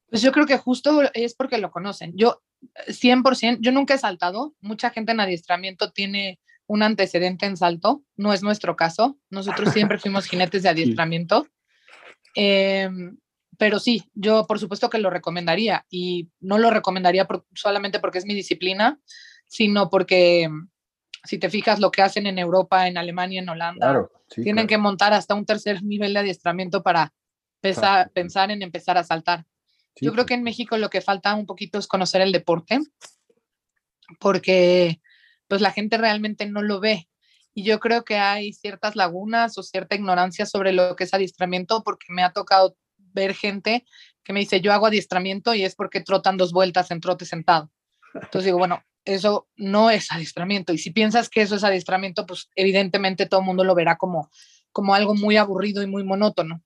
Pues 0.08 0.22
yo 0.22 0.32
creo 0.32 0.46
que 0.46 0.58
justo 0.58 1.02
es 1.12 1.34
porque 1.34 1.58
lo 1.58 1.70
conocen. 1.70 2.12
Yo 2.16 2.42
100%, 2.88 3.58
yo 3.60 3.72
nunca 3.72 3.94
he 3.94 3.98
saltado. 3.98 4.54
Mucha 4.60 4.90
gente 4.90 5.12
en 5.12 5.20
adiestramiento 5.20 5.92
tiene 5.92 6.40
un 6.66 6.82
antecedente 6.82 7.46
en 7.46 7.56
salto. 7.56 8.02
No 8.16 8.32
es 8.32 8.42
nuestro 8.42 8.76
caso. 8.76 9.18
Nosotros 9.30 9.72
siempre 9.72 9.98
fuimos 9.98 10.26
jinetes 10.26 10.62
de 10.62 10.68
adiestramiento. 10.70 11.46
Em, 12.34 13.16
pero 13.58 13.78
sí, 13.78 14.04
yo 14.14 14.46
por 14.46 14.58
supuesto 14.58 14.90
que 14.90 14.98
lo 14.98 15.10
recomendaría 15.10 15.86
y 15.88 16.30
no 16.40 16.58
lo 16.58 16.70
recomendaría 16.70 17.26
solamente 17.54 18.00
porque 18.00 18.18
es 18.18 18.26
mi 18.26 18.34
disciplina, 18.34 18.98
sino 19.46 19.88
porque 19.90 20.48
si 21.24 21.38
te 21.38 21.50
fijas 21.50 21.80
lo 21.80 21.90
que 21.90 22.02
hacen 22.02 22.26
en 22.26 22.38
Europa, 22.38 22.86
en 22.88 22.98
Alemania, 22.98 23.40
en 23.40 23.48
Holanda, 23.48 24.08
tienen 24.28 24.66
que 24.66 24.78
montar 24.78 25.12
hasta 25.12 25.34
un 25.34 25.46
tercer 25.46 25.82
nivel 25.82 26.12
de 26.14 26.20
adiestramiento 26.20 26.82
para 26.82 27.12
pensar 27.60 28.50
en 28.50 28.62
empezar 28.62 28.98
a 28.98 29.04
saltar. 29.04 29.46
Yo 30.00 30.12
creo 30.12 30.26
que 30.26 30.34
en 30.34 30.42
México 30.42 30.76
lo 30.76 30.90
que 30.90 31.00
falta 31.00 31.34
un 31.34 31.46
poquito 31.46 31.78
es 31.78 31.86
conocer 31.86 32.20
el 32.20 32.32
deporte, 32.32 32.80
porque 34.18 35.00
pues 35.48 35.60
la 35.60 35.70
gente 35.70 35.98
realmente 35.98 36.46
no 36.46 36.62
lo 36.62 36.80
ve. 36.80 37.08
Y 37.54 37.62
yo 37.62 37.78
creo 37.78 38.04
que 38.04 38.16
hay 38.16 38.52
ciertas 38.52 38.96
lagunas 38.96 39.56
o 39.58 39.62
cierta 39.62 39.94
ignorancia 39.94 40.46
sobre 40.46 40.72
lo 40.72 40.96
que 40.96 41.04
es 41.04 41.14
adiestramiento, 41.14 41.84
porque 41.84 42.06
me 42.08 42.24
ha 42.24 42.32
tocado 42.32 42.76
ver 42.96 43.34
gente 43.34 43.84
que 44.24 44.32
me 44.32 44.40
dice, 44.40 44.60
yo 44.60 44.72
hago 44.72 44.86
adiestramiento 44.86 45.54
y 45.54 45.62
es 45.62 45.76
porque 45.76 46.00
trotan 46.00 46.36
dos 46.36 46.52
vueltas 46.52 46.90
en 46.90 47.00
trote 47.00 47.26
sentado. 47.26 47.70
Entonces 48.14 48.46
digo, 48.46 48.58
bueno, 48.58 48.82
eso 49.04 49.48
no 49.56 49.90
es 49.90 50.10
adiestramiento. 50.10 50.72
Y 50.72 50.78
si 50.78 50.90
piensas 50.90 51.28
que 51.28 51.42
eso 51.42 51.56
es 51.56 51.64
adiestramiento, 51.64 52.26
pues 52.26 52.48
evidentemente 52.56 53.26
todo 53.26 53.40
el 53.40 53.46
mundo 53.46 53.62
lo 53.64 53.74
verá 53.74 53.96
como, 53.96 54.30
como 54.72 54.94
algo 54.94 55.14
muy 55.14 55.36
aburrido 55.36 55.82
y 55.82 55.86
muy 55.86 56.04
monótono. 56.04 56.62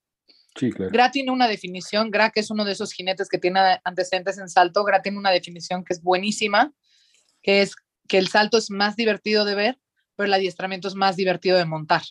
Sí. 0.59 0.71
Gra 0.71 1.11
tiene 1.11 1.31
una 1.31 1.47
definición, 1.47 2.11
Gra 2.11 2.31
que 2.31 2.41
es 2.41 2.51
uno 2.51 2.65
de 2.65 2.73
esos 2.73 2.93
jinetes 2.93 3.29
que 3.29 3.39
tiene 3.39 3.81
antecedentes 3.85 4.39
en 4.39 4.49
salto, 4.49 4.85
Gra 4.85 5.03
tiene 5.03 5.19
una 5.19 5.31
definición 5.31 5.85
que 5.85 5.95
es 5.95 6.03
buenísima, 6.03 6.73
que 7.43 7.63
es 7.63 7.75
que 8.09 8.19
el 8.19 8.29
salto 8.29 8.59
es 8.59 8.71
más 8.71 8.97
divertido 8.97 9.45
de 9.45 9.55
ver, 9.55 9.79
pero 10.17 10.27
el 10.27 10.35
adiestramiento 10.35 10.89
es 10.89 10.95
más 10.95 11.17
divertido 11.17 11.57
de 11.59 11.65
montar. 11.65 12.03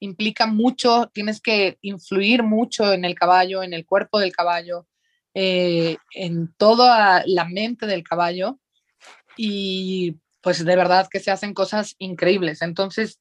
Implica 0.00 0.46
mucho, 0.46 1.10
tienes 1.12 1.40
que 1.40 1.78
influir 1.80 2.42
mucho 2.42 2.92
en 2.92 3.04
el 3.04 3.14
caballo, 3.14 3.62
en 3.62 3.72
el 3.72 3.86
cuerpo 3.86 4.18
del 4.18 4.32
caballo, 4.32 4.86
eh, 5.34 5.96
en 6.14 6.52
toda 6.56 7.22
la 7.26 7.44
mente 7.44 7.86
del 7.86 8.02
caballo 8.02 8.58
y 9.36 10.16
pues 10.40 10.64
de 10.64 10.76
verdad 10.76 11.08
que 11.10 11.20
se 11.20 11.30
hacen 11.30 11.52
cosas 11.54 11.94
increíbles. 11.98 12.62
Entonces, 12.62 13.20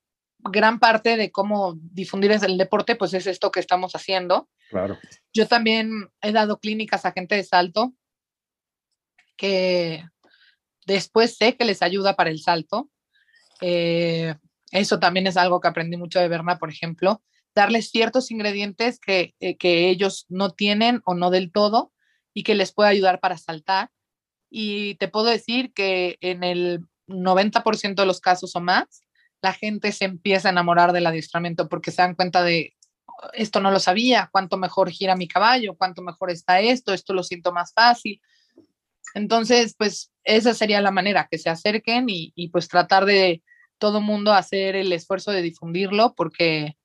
gran 0.52 0.80
parte 0.80 1.18
de 1.18 1.32
cómo 1.32 1.76
difundir 1.82 2.32
el 2.32 2.58
deporte, 2.58 2.96
pues 2.96 3.14
es 3.14 3.28
esto 3.28 3.52
que 3.52 3.60
estamos 3.60 3.94
haciendo. 3.94 4.50
Claro. 4.70 4.98
Yo 5.34 5.48
también 5.48 6.10
he 6.22 6.32
dado 6.32 6.60
clínicas 6.60 7.06
a 7.06 7.12
gente 7.12 7.36
de 7.36 7.44
salto 7.44 7.94
que 9.38 10.06
después 10.86 11.38
sé 11.38 11.58
que 11.58 11.66
les 11.66 11.82
ayuda 11.82 12.16
para 12.16 12.30
el 12.30 12.40
salto. 12.40 12.90
Eh, 13.62 14.36
eso 14.72 15.00
también 15.00 15.28
es 15.28 15.38
algo 15.38 15.60
que 15.60 15.68
aprendí 15.68 15.98
mucho 15.98 16.20
de 16.20 16.28
Berna, 16.28 16.58
por 16.58 16.70
ejemplo, 16.70 17.22
darles 17.54 17.90
ciertos 17.90 18.32
ingredientes 18.32 19.00
que, 19.00 19.34
eh, 19.40 19.58
que 19.58 19.90
ellos 19.90 20.26
no 20.30 20.52
tienen 20.52 21.02
o 21.06 21.16
no 21.16 21.32
del 21.32 21.52
todo 21.52 21.92
y 22.34 22.44
que 22.44 22.56
les 22.56 22.74
puede 22.74 22.90
ayudar 22.90 23.20
para 23.20 23.38
saltar. 23.38 23.90
Y 24.50 24.96
te 24.96 25.08
puedo 25.08 25.26
decir 25.26 25.74
que 25.74 26.18
en 26.22 26.44
el 26.44 26.82
90% 27.08 27.96
de 27.96 28.06
los 28.06 28.20
casos 28.20 28.56
o 28.56 28.62
más, 28.62 29.05
la 29.46 29.54
gente 29.54 29.92
se 29.92 30.06
empieza 30.06 30.50
a 30.50 30.52
enamorar 30.52 30.92
del 30.92 31.06
adiestramiento 31.06 31.70
porque 31.70 31.92
se 31.92 32.02
dan 32.02 32.16
cuenta 32.16 32.44
de 32.44 32.74
esto 33.34 33.62
no 33.62 33.70
lo 33.70 33.80
sabía, 33.80 34.28
cuánto 34.32 34.58
mejor 34.58 34.90
gira 34.90 35.16
mi 35.16 35.28
caballo, 35.28 35.76
cuánto 35.78 36.02
mejor 36.02 36.32
está 36.32 36.60
esto, 36.60 36.94
esto 36.94 37.14
lo 37.14 37.22
siento 37.22 37.52
más 37.52 37.72
fácil. 37.74 38.20
Entonces, 39.14 39.76
pues 39.78 40.12
esa 40.24 40.56
sería 40.56 40.82
la 40.82 40.92
manera, 40.92 41.28
que 41.30 41.38
se 41.38 41.50
acerquen 41.50 42.10
y, 42.10 42.34
y 42.36 42.50
pues 42.50 42.68
tratar 42.68 43.06
de 43.06 43.44
todo 43.78 44.02
mundo 44.02 44.34
hacer 44.34 44.76
el 44.76 44.92
esfuerzo 44.92 45.32
de 45.32 45.44
difundirlo 45.44 46.16
porque, 46.16 46.76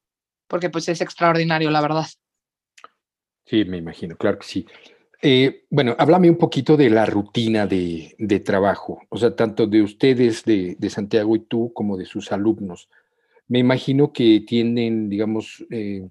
porque 0.47 0.69
pues 0.69 0.89
es 0.89 1.01
extraordinario, 1.01 1.71
la 1.71 1.81
verdad. 1.81 2.07
Sí, 3.47 3.65
me 3.65 3.79
imagino, 3.79 4.17
claro 4.17 4.39
que 4.39 4.47
sí. 4.47 4.67
Eh, 5.23 5.65
bueno, 5.69 5.95
háblame 5.99 6.31
un 6.31 6.39
poquito 6.39 6.79
de 6.79 6.89
la 6.89 7.05
rutina 7.05 7.67
de, 7.67 8.43
trabajo, 8.45 9.03
o 9.11 9.19
sea, 9.19 9.37
tanto 9.37 9.67
de 9.67 9.83
ustedes, 9.83 10.45
de, 10.45 10.77
de, 10.79 10.91
Santiago 10.91 11.37
y 11.37 11.41
tú, 11.41 11.73
como 11.75 11.99
de 11.99 12.07
sus 12.07 12.33
alumnos. 12.33 12.89
Me 13.47 13.59
imagino 13.59 14.13
que 14.15 14.41
tienen, 14.47 15.11
digamos, 15.11 15.67
eh, 15.71 16.09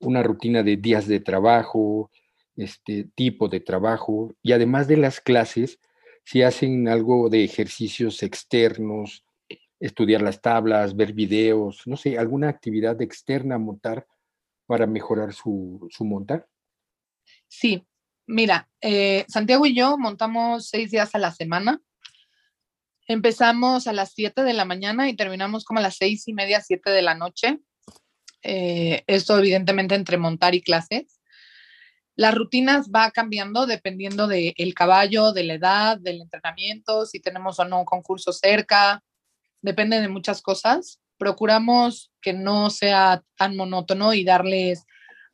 una 0.00 0.24
rutina 0.24 0.64
de 0.64 0.76
días 0.76 1.06
de 1.06 1.20
trabajo, 1.20 2.10
este 2.56 3.04
tipo 3.14 3.48
de 3.48 3.60
trabajo, 3.60 4.34
y 4.42 4.52
además 4.52 4.88
de 4.88 4.96
las 4.96 5.20
clases, 5.20 5.78
si 6.24 6.42
hacen 6.42 6.88
algo 6.88 7.28
de 7.30 7.44
ejercicios 7.44 8.24
externos, 8.24 9.24
estudiar 9.78 10.22
las 10.22 10.42
tablas, 10.42 10.96
ver 10.96 11.12
videos, 11.12 11.86
no 11.86 11.96
sé, 11.96 12.18
alguna 12.18 12.48
actividad 12.48 13.00
externa 13.02 13.54
a 13.54 13.58
montar 13.58 14.06
para 14.66 14.86
mejorar 14.86 15.32
su, 15.32 15.86
su 15.90 16.04
montar. 16.04 16.48
Sí, 17.46 17.86
Mira, 18.30 18.68
eh, 18.82 19.24
Santiago 19.26 19.64
y 19.64 19.74
yo 19.74 19.96
montamos 19.96 20.68
seis 20.68 20.90
días 20.90 21.14
a 21.14 21.18
la 21.18 21.32
semana. 21.32 21.80
Empezamos 23.06 23.86
a 23.86 23.94
las 23.94 24.12
7 24.12 24.44
de 24.44 24.52
la 24.52 24.66
mañana 24.66 25.08
y 25.08 25.16
terminamos 25.16 25.64
como 25.64 25.80
a 25.80 25.82
las 25.82 25.96
seis 25.96 26.28
y 26.28 26.34
media, 26.34 26.60
siete 26.60 26.90
de 26.90 27.00
la 27.00 27.14
noche. 27.14 27.58
Eh, 28.42 29.02
esto 29.06 29.38
evidentemente 29.38 29.94
entre 29.94 30.18
montar 30.18 30.54
y 30.54 30.60
clases. 30.60 31.22
Las 32.16 32.34
rutinas 32.34 32.90
va 32.94 33.10
cambiando 33.12 33.64
dependiendo 33.64 34.26
del 34.26 34.74
caballo, 34.74 35.32
de 35.32 35.44
la 35.44 35.54
edad, 35.54 35.98
del 35.98 36.20
entrenamiento, 36.20 37.06
si 37.06 37.20
tenemos 37.20 37.58
o 37.60 37.64
no 37.64 37.78
un 37.78 37.86
concurso 37.86 38.34
cerca, 38.34 39.02
depende 39.62 40.02
de 40.02 40.08
muchas 40.08 40.42
cosas. 40.42 41.00
Procuramos 41.16 42.12
que 42.20 42.34
no 42.34 42.68
sea 42.68 43.22
tan 43.38 43.56
monótono 43.56 44.12
y 44.12 44.22
darles 44.22 44.84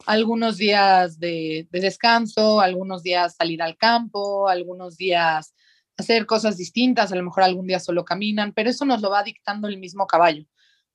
algunos 0.06 0.56
días 0.56 1.18
de, 1.18 1.68
descanso, 1.70 2.60
algunos 2.60 3.02
días 3.02 3.36
salir 3.36 3.62
al 3.62 3.76
campo, 3.76 4.48
algunos 4.48 4.96
días 4.96 5.54
hacer 5.96 6.26
cosas 6.26 6.56
distintas, 6.56 7.12
a 7.12 7.16
lo 7.16 7.22
mejor 7.22 7.44
algún 7.44 7.66
día 7.66 7.78
solo 7.78 8.04
caminan, 8.04 8.52
pero 8.52 8.70
eso 8.70 8.84
nos 8.84 9.00
lo 9.00 9.10
va 9.10 9.22
dictando 9.22 9.68
el 9.68 9.78
mismo 9.78 10.06
caballo. 10.06 10.44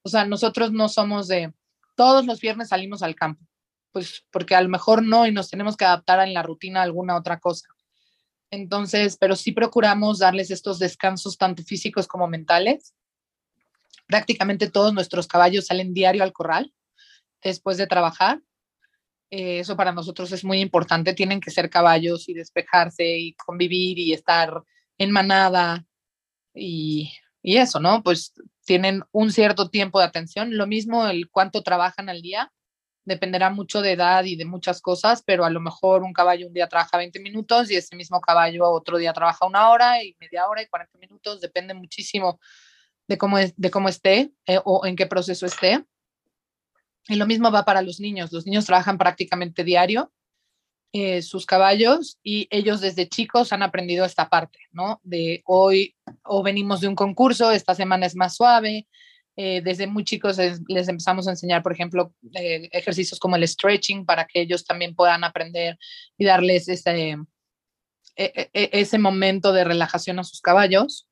O 0.02 0.10
sea, 0.10 0.26
nosotros 0.26 0.72
no 0.72 0.90
somos 0.90 1.28
de 1.28 1.54
todos 1.96 2.26
los 2.26 2.40
viernes 2.40 2.70
salimos 2.70 3.02
al 3.02 3.16
campo, 3.16 3.46
pues 3.92 4.26
porque 4.32 4.56
a 4.56 4.62
lo 4.62 4.70
mejor 4.70 5.04
no 5.04 5.26
y 5.26 5.32
nos 5.32 5.50
tenemos 5.50 5.78
que 5.78 5.86
adaptar 5.86 6.26
en 6.26 6.34
la 6.34 6.44
rutina 6.44 6.82
a 6.82 6.84
alguna 6.84 7.16
otra 7.16 7.40
cosa. 7.40 7.68
Entonces, 8.52 9.18
pero 9.20 9.36
sí 9.36 9.52
procuramos 9.52 10.20
darles 10.20 10.52
estos 10.52 10.80
descansos 10.80 11.38
tanto 11.38 11.64
físicos 11.64 12.08
como 12.08 12.28
mentales. 12.28 12.96
Prácticamente 14.08 14.70
todos 14.70 14.94
nuestros 14.94 15.28
caballos 15.28 15.68
salen 15.68 15.94
diario 15.94 16.24
al 16.24 16.34
corral 16.34 16.74
después 17.42 17.78
de 17.78 17.88
trabajar 17.88 18.42
eh, 19.32 19.60
eso 19.60 19.76
para 19.78 19.92
nosotros 19.92 20.32
es 20.32 20.44
muy 20.44 20.60
importante. 20.60 21.14
Tienen 21.14 21.40
que 21.40 21.52
ser 21.52 21.70
caballos 21.70 22.28
y 22.30 22.34
despejarse 22.34 23.06
y 23.06 23.34
convivir 23.34 24.00
y 24.00 24.14
estar 24.14 24.64
en 24.98 25.12
manada 25.12 25.86
y, 26.54 27.12
y 27.42 27.58
eso, 27.58 27.80
¿no? 27.80 28.04
Pues 28.04 28.34
tienen 28.66 29.04
un 29.12 29.32
cierto 29.32 29.70
tiempo 29.70 30.00
de 30.00 30.06
atención. 30.06 30.58
Lo 30.58 30.68
mismo 30.68 31.08
el 31.08 31.30
cuánto 31.30 31.64
trabajan 31.64 32.10
al 32.10 32.22
día. 32.22 32.52
Dependerá 33.06 33.50
mucho 33.50 33.82
de 33.82 33.94
edad 33.94 34.24
y 34.26 34.36
de 34.36 34.46
muchas 34.46 34.82
cosas, 34.82 35.24
pero 35.26 35.46
a 35.46 35.50
lo 35.50 35.60
mejor 35.60 36.04
un 36.04 36.14
caballo 36.14 36.48
un 36.48 36.54
día 36.54 36.68
trabaja 36.68 36.98
20 36.98 37.20
minutos 37.20 37.72
y 37.72 37.76
ese 37.76 37.96
mismo 37.96 38.22
caballo 38.22 38.70
otro 38.70 38.98
día 38.98 39.14
trabaja 39.14 39.48
una 39.48 39.70
hora 39.70 40.04
y 40.04 40.16
media 40.20 40.48
hora 40.48 40.62
y 40.62 40.68
40 40.68 40.98
minutos. 41.00 41.42
Depende 41.42 41.74
muchísimo 41.74 42.40
de 43.08 43.18
cómo, 43.18 43.40
es, 43.40 43.56
de 43.56 43.72
cómo 43.72 43.90
esté 43.90 44.32
eh, 44.46 44.60
o 44.64 44.86
en 44.86 44.96
qué 44.96 45.08
proceso 45.08 45.46
esté. 45.46 45.84
Y 47.10 47.16
lo 47.16 47.26
mismo 47.26 47.52
va 47.52 47.66
para 47.66 47.82
los 47.82 48.00
niños. 48.00 48.32
Los 48.32 48.46
niños 48.46 48.66
trabajan 48.66 48.98
prácticamente 48.98 49.64
diario 49.64 50.12
eh, 50.94 51.22
sus 51.22 51.46
caballos 51.46 52.18
y 52.24 52.48
ellos 52.50 52.82
desde 52.82 53.08
chicos 53.08 53.54
han 53.54 53.62
aprendido 53.62 54.06
esta 54.06 54.28
parte, 54.28 54.60
¿no? 54.72 55.00
De 55.04 55.44
hoy 55.46 55.96
o 56.24 56.42
venimos 56.42 56.82
de 56.82 56.88
un 56.88 56.96
concurso, 56.96 57.52
esta 57.52 57.76
semana 57.76 58.08
es 58.08 58.16
más 58.16 58.36
suave. 58.36 58.88
Eh, 59.36 59.62
desde 59.62 59.88
muy 59.88 60.04
chicos 60.04 60.38
les 60.68 60.88
empezamos 60.88 61.28
a 61.28 61.32
enseñar, 61.32 61.62
por 61.62 61.74
ejemplo, 61.74 62.14
eh, 62.34 62.70
ejercicios 62.72 63.20
como 63.20 63.36
el 63.36 63.48
stretching 63.48 64.06
para 64.06 64.26
que 64.26 64.42
ellos 64.42 64.66
también 64.66 64.96
puedan 64.96 65.24
aprender 65.24 65.78
y 66.18 66.26
darles 66.26 66.68
ese, 66.68 67.12
e, 67.12 67.20
e, 68.16 68.50
e, 68.54 68.70
ese 68.74 68.98
momento 68.98 69.54
de 69.54 69.64
relajación 69.64 70.20
a 70.20 70.24
sus 70.24 70.42
caballos. 70.42 71.08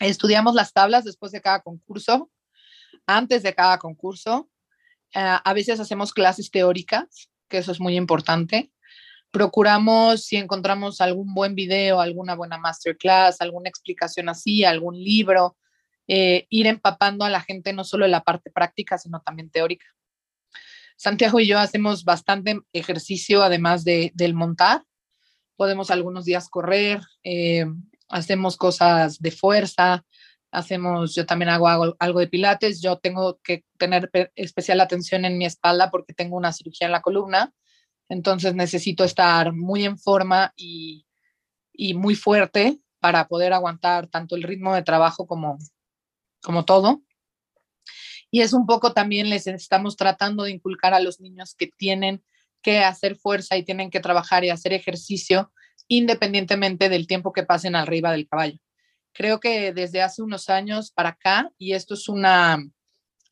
Estudiamos 0.00 0.54
las 0.54 0.72
tablas 0.72 1.04
después 1.04 1.32
de 1.32 1.40
cada 1.40 1.60
concurso, 1.60 2.30
antes 3.04 3.42
de 3.42 3.52
cada 3.54 3.78
concurso, 3.78 4.48
Ah, 5.14 5.40
a 5.44 5.52
veces 5.54 5.80
hacemos 5.80 6.12
clases 6.12 6.50
teóricas, 6.50 7.30
que 7.48 7.58
eso 7.58 7.72
es 7.72 7.80
muy 7.80 7.96
importante. 7.96 8.70
Procuramos, 9.30 10.24
si 10.24 10.36
encontramos 10.36 11.00
algún 11.00 11.34
buen 11.34 11.54
video, 11.54 12.00
alguna 12.00 12.34
buena 12.34 12.58
masterclass, 12.58 13.40
alguna 13.40 13.68
explicación 13.68 14.28
así, 14.28 14.64
algún 14.64 14.96
libro, 14.96 15.56
eh, 16.08 16.46
ir 16.50 16.66
empapando 16.66 17.24
a 17.24 17.30
la 17.30 17.40
gente 17.40 17.72
no 17.72 17.84
solo 17.84 18.04
en 18.04 18.12
la 18.12 18.22
parte 18.22 18.50
práctica, 18.50 18.96
sino 18.98 19.20
también 19.20 19.50
teórica. 19.50 19.86
Santiago 20.96 21.40
y 21.40 21.46
yo 21.46 21.58
hacemos 21.58 22.04
bastante 22.04 22.60
ejercicio, 22.72 23.42
además 23.42 23.84
de, 23.84 24.12
del 24.14 24.34
montar. 24.34 24.82
Podemos 25.56 25.90
algunos 25.90 26.24
días 26.24 26.48
correr, 26.48 27.00
eh, 27.22 27.66
hacemos 28.08 28.56
cosas 28.56 29.18
de 29.18 29.30
fuerza, 29.30 30.04
hacemos, 30.50 31.14
yo 31.14 31.26
también 31.26 31.50
hago, 31.50 31.96
algo 31.98 32.20
de 32.20 32.28
pilates, 32.28 32.80
yo 32.80 32.98
tengo 32.98 33.38
que 33.42 33.64
tener 33.78 34.10
especial 34.34 34.80
atención 34.80 35.24
en 35.24 35.38
mi 35.38 35.44
espalda 35.44 35.90
porque 35.90 36.14
tengo 36.14 36.36
una 36.36 36.52
cirugía 36.52 36.86
en 36.86 36.92
la 36.92 37.02
columna, 37.02 37.52
entonces 38.08 38.54
necesito 38.54 39.04
estar 39.04 39.52
muy 39.52 39.84
en 39.84 39.98
forma 39.98 40.52
y, 40.56 41.04
muy 41.94 42.14
fuerte 42.14 42.78
para 43.00 43.28
poder 43.28 43.52
aguantar 43.52 44.06
tanto 44.06 44.34
el 44.34 44.42
ritmo 44.42 44.74
de 44.74 44.82
trabajo 44.82 45.26
como, 45.26 45.58
como 46.42 46.64
todo. 46.64 47.02
Y 48.30 48.40
es 48.40 48.54
un 48.54 48.66
poco 48.66 48.94
también 48.94 49.28
les 49.28 49.46
estamos 49.46 49.96
tratando 49.96 50.44
de 50.44 50.52
inculcar 50.52 50.94
a 50.94 51.00
los 51.00 51.20
niños 51.20 51.54
que 51.54 51.66
tienen 51.76 52.24
que 52.62 52.78
hacer 52.78 53.16
fuerza 53.16 53.56
y 53.56 53.64
tienen 53.64 53.90
que 53.90 54.00
trabajar 54.00 54.44
y 54.44 54.50
hacer 54.50 54.72
ejercicio 54.72 55.52
independientemente 55.88 56.88
del 56.88 57.06
tiempo 57.06 57.32
que 57.32 57.44
pasen 57.44 57.76
arriba 57.76 58.10
del 58.10 58.26
caballo. 58.26 58.58
Creo 59.16 59.40
que 59.40 59.72
desde 59.72 60.02
hace 60.02 60.20
unos 60.20 60.50
años 60.50 60.90
para 60.90 61.10
acá, 61.10 61.50
y 61.56 61.72
esto 61.72 61.94
es 61.94 62.06
una, 62.06 62.62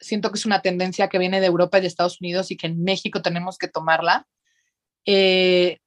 siento 0.01 0.31
que 0.31 0.39
es 0.39 0.47
una 0.47 0.63
tendencia 0.63 1.09
que 1.09 1.19
viene 1.19 1.41
de 1.41 1.47
Europa 1.47 1.77
y 1.77 1.83
de 1.83 1.89
Estados 1.89 2.23
Unidos 2.23 2.51
y 2.51 2.57
que 2.57 2.69
en 2.69 2.83
México 2.83 3.21
tenemos 3.21 3.59
que 3.59 3.69
tomarla, 3.69 4.27
eh, 5.05 5.81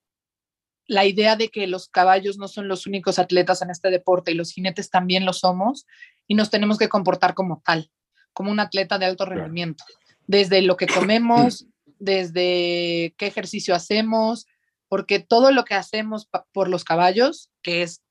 la 0.86 1.06
idea 1.06 1.36
de 1.36 1.50
que 1.50 1.66
los 1.66 1.90
caballos 1.90 2.38
no 2.38 2.48
son 2.48 2.68
los 2.68 2.86
únicos 2.86 3.18
atletas 3.18 3.64
en 3.64 3.72
este 3.72 3.90
deporte 3.90 4.32
y 4.32 4.36
los 4.36 4.52
jinetes 4.52 4.92
también 4.92 5.26
lo 5.26 5.34
somos 5.34 5.88
y 6.28 6.36
nos 6.36 6.52
tenemos 6.52 6.78
que 6.78 6.90
comportar 6.90 7.34
como 7.34 7.64
tal, 7.66 7.90
como 8.34 8.52
un 8.52 8.60
atleta 8.60 9.00
de 9.00 9.06
alto 9.08 9.26
rendimiento, 9.26 9.84
desde 10.28 10.62
lo 10.62 10.78
que 10.78 10.86
comemos, 10.86 11.66
desde 11.98 13.16
qué 13.18 13.26
ejercicio 13.26 13.74
hacemos, 13.74 14.46
porque 14.90 15.18
todo 15.20 15.52
lo 15.52 15.66
que 15.66 15.74
hacemos 15.74 16.30
por 16.54 16.70
los 16.70 16.84
caballos, 16.84 17.50
que 17.64 17.82
es 17.82 18.04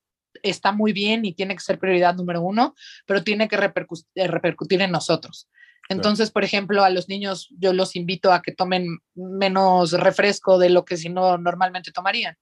está 0.43 0.73
muy 0.73 0.93
bien 0.93 1.25
y 1.25 1.35
tiene 1.35 1.55
que 1.55 1.61
ser 1.61 1.79
prioridad 1.79 2.15
número 2.15 2.41
uno, 2.43 2.75
pero 3.07 3.23
tiene 3.23 3.49
que 3.49 3.57
eh, 3.57 4.29
repercutir 4.29 4.83
en 4.83 4.91
nosotros. 4.91 5.49
Entonces, 5.89 6.31
por 6.31 6.43
ejemplo, 6.43 6.83
a 6.83 6.91
los 6.91 7.09
niños 7.09 7.49
yo 7.59 7.73
los 7.73 7.95
invito 7.95 8.33
a 8.33 8.43
que 8.43 8.53
tomen 8.53 8.99
menos 9.15 9.93
refresco 9.93 10.59
de 10.59 10.71
lo 10.71 10.85
que 10.85 10.97
si 10.97 11.09
no 11.09 11.39
normalmente 11.39 11.93
tomarían. 11.93 12.37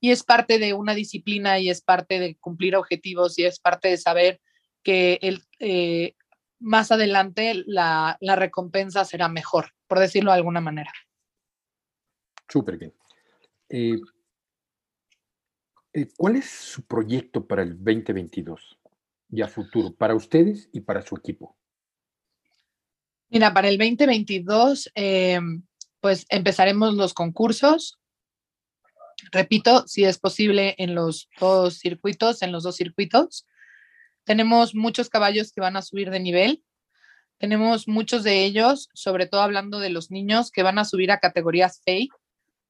Y 0.00 0.12
es 0.12 0.22
parte 0.22 0.58
de 0.58 0.74
una 0.74 0.94
disciplina 0.94 1.58
y 1.58 1.70
es 1.70 1.80
parte 1.80 2.20
de 2.20 2.36
cumplir 2.36 2.76
objetivos 2.76 3.38
y 3.38 3.44
es 3.44 3.58
parte 3.58 3.88
de 3.88 3.96
saber 3.96 4.40
que 4.82 5.18
el, 5.22 5.42
eh, 5.58 6.14
más 6.60 6.92
adelante 6.92 7.64
la, 7.66 8.16
la 8.20 8.36
recompensa 8.36 9.04
será 9.04 9.28
mejor, 9.28 9.72
por 9.88 9.98
decirlo 9.98 10.30
de 10.30 10.36
alguna 10.36 10.60
manera. 10.60 10.92
Súper 12.48 12.76
bien. 12.76 12.94
Eh, 13.68 13.94
eh, 13.94 14.00
¿Cuál 16.16 16.36
es 16.36 16.50
su 16.50 16.82
proyecto 16.82 17.46
para 17.46 17.62
el 17.62 17.76
2022 17.76 18.78
y 19.30 19.42
a 19.42 19.48
futuro, 19.48 19.94
para 19.94 20.14
ustedes 20.14 20.68
y 20.72 20.80
para 20.80 21.02
su 21.02 21.16
equipo? 21.16 21.56
Mira, 23.28 23.52
para 23.54 23.68
el 23.68 23.78
2022, 23.78 24.90
eh, 24.94 25.40
pues 26.00 26.26
empezaremos 26.28 26.94
los 26.94 27.14
concursos. 27.14 27.98
Repito, 29.30 29.86
si 29.86 30.04
es 30.04 30.18
posible 30.18 30.74
en 30.78 30.94
los 30.94 31.28
dos 31.40 31.78
circuitos, 31.78 32.42
en 32.42 32.52
los 32.52 32.64
dos 32.64 32.76
circuitos. 32.76 33.46
Tenemos 34.24 34.74
muchos 34.74 35.08
caballos 35.08 35.52
que 35.52 35.60
van 35.60 35.76
a 35.76 35.82
subir 35.82 36.10
de 36.10 36.20
nivel. 36.20 36.64
Tenemos 37.38 37.88
muchos 37.88 38.22
de 38.22 38.44
ellos, 38.44 38.88
sobre 38.94 39.26
todo 39.26 39.42
hablando 39.42 39.78
de 39.78 39.90
los 39.90 40.10
niños, 40.10 40.50
que 40.50 40.62
van 40.62 40.78
a 40.78 40.84
subir 40.84 41.10
a 41.10 41.20
categorías 41.20 41.80
fake 41.84 42.12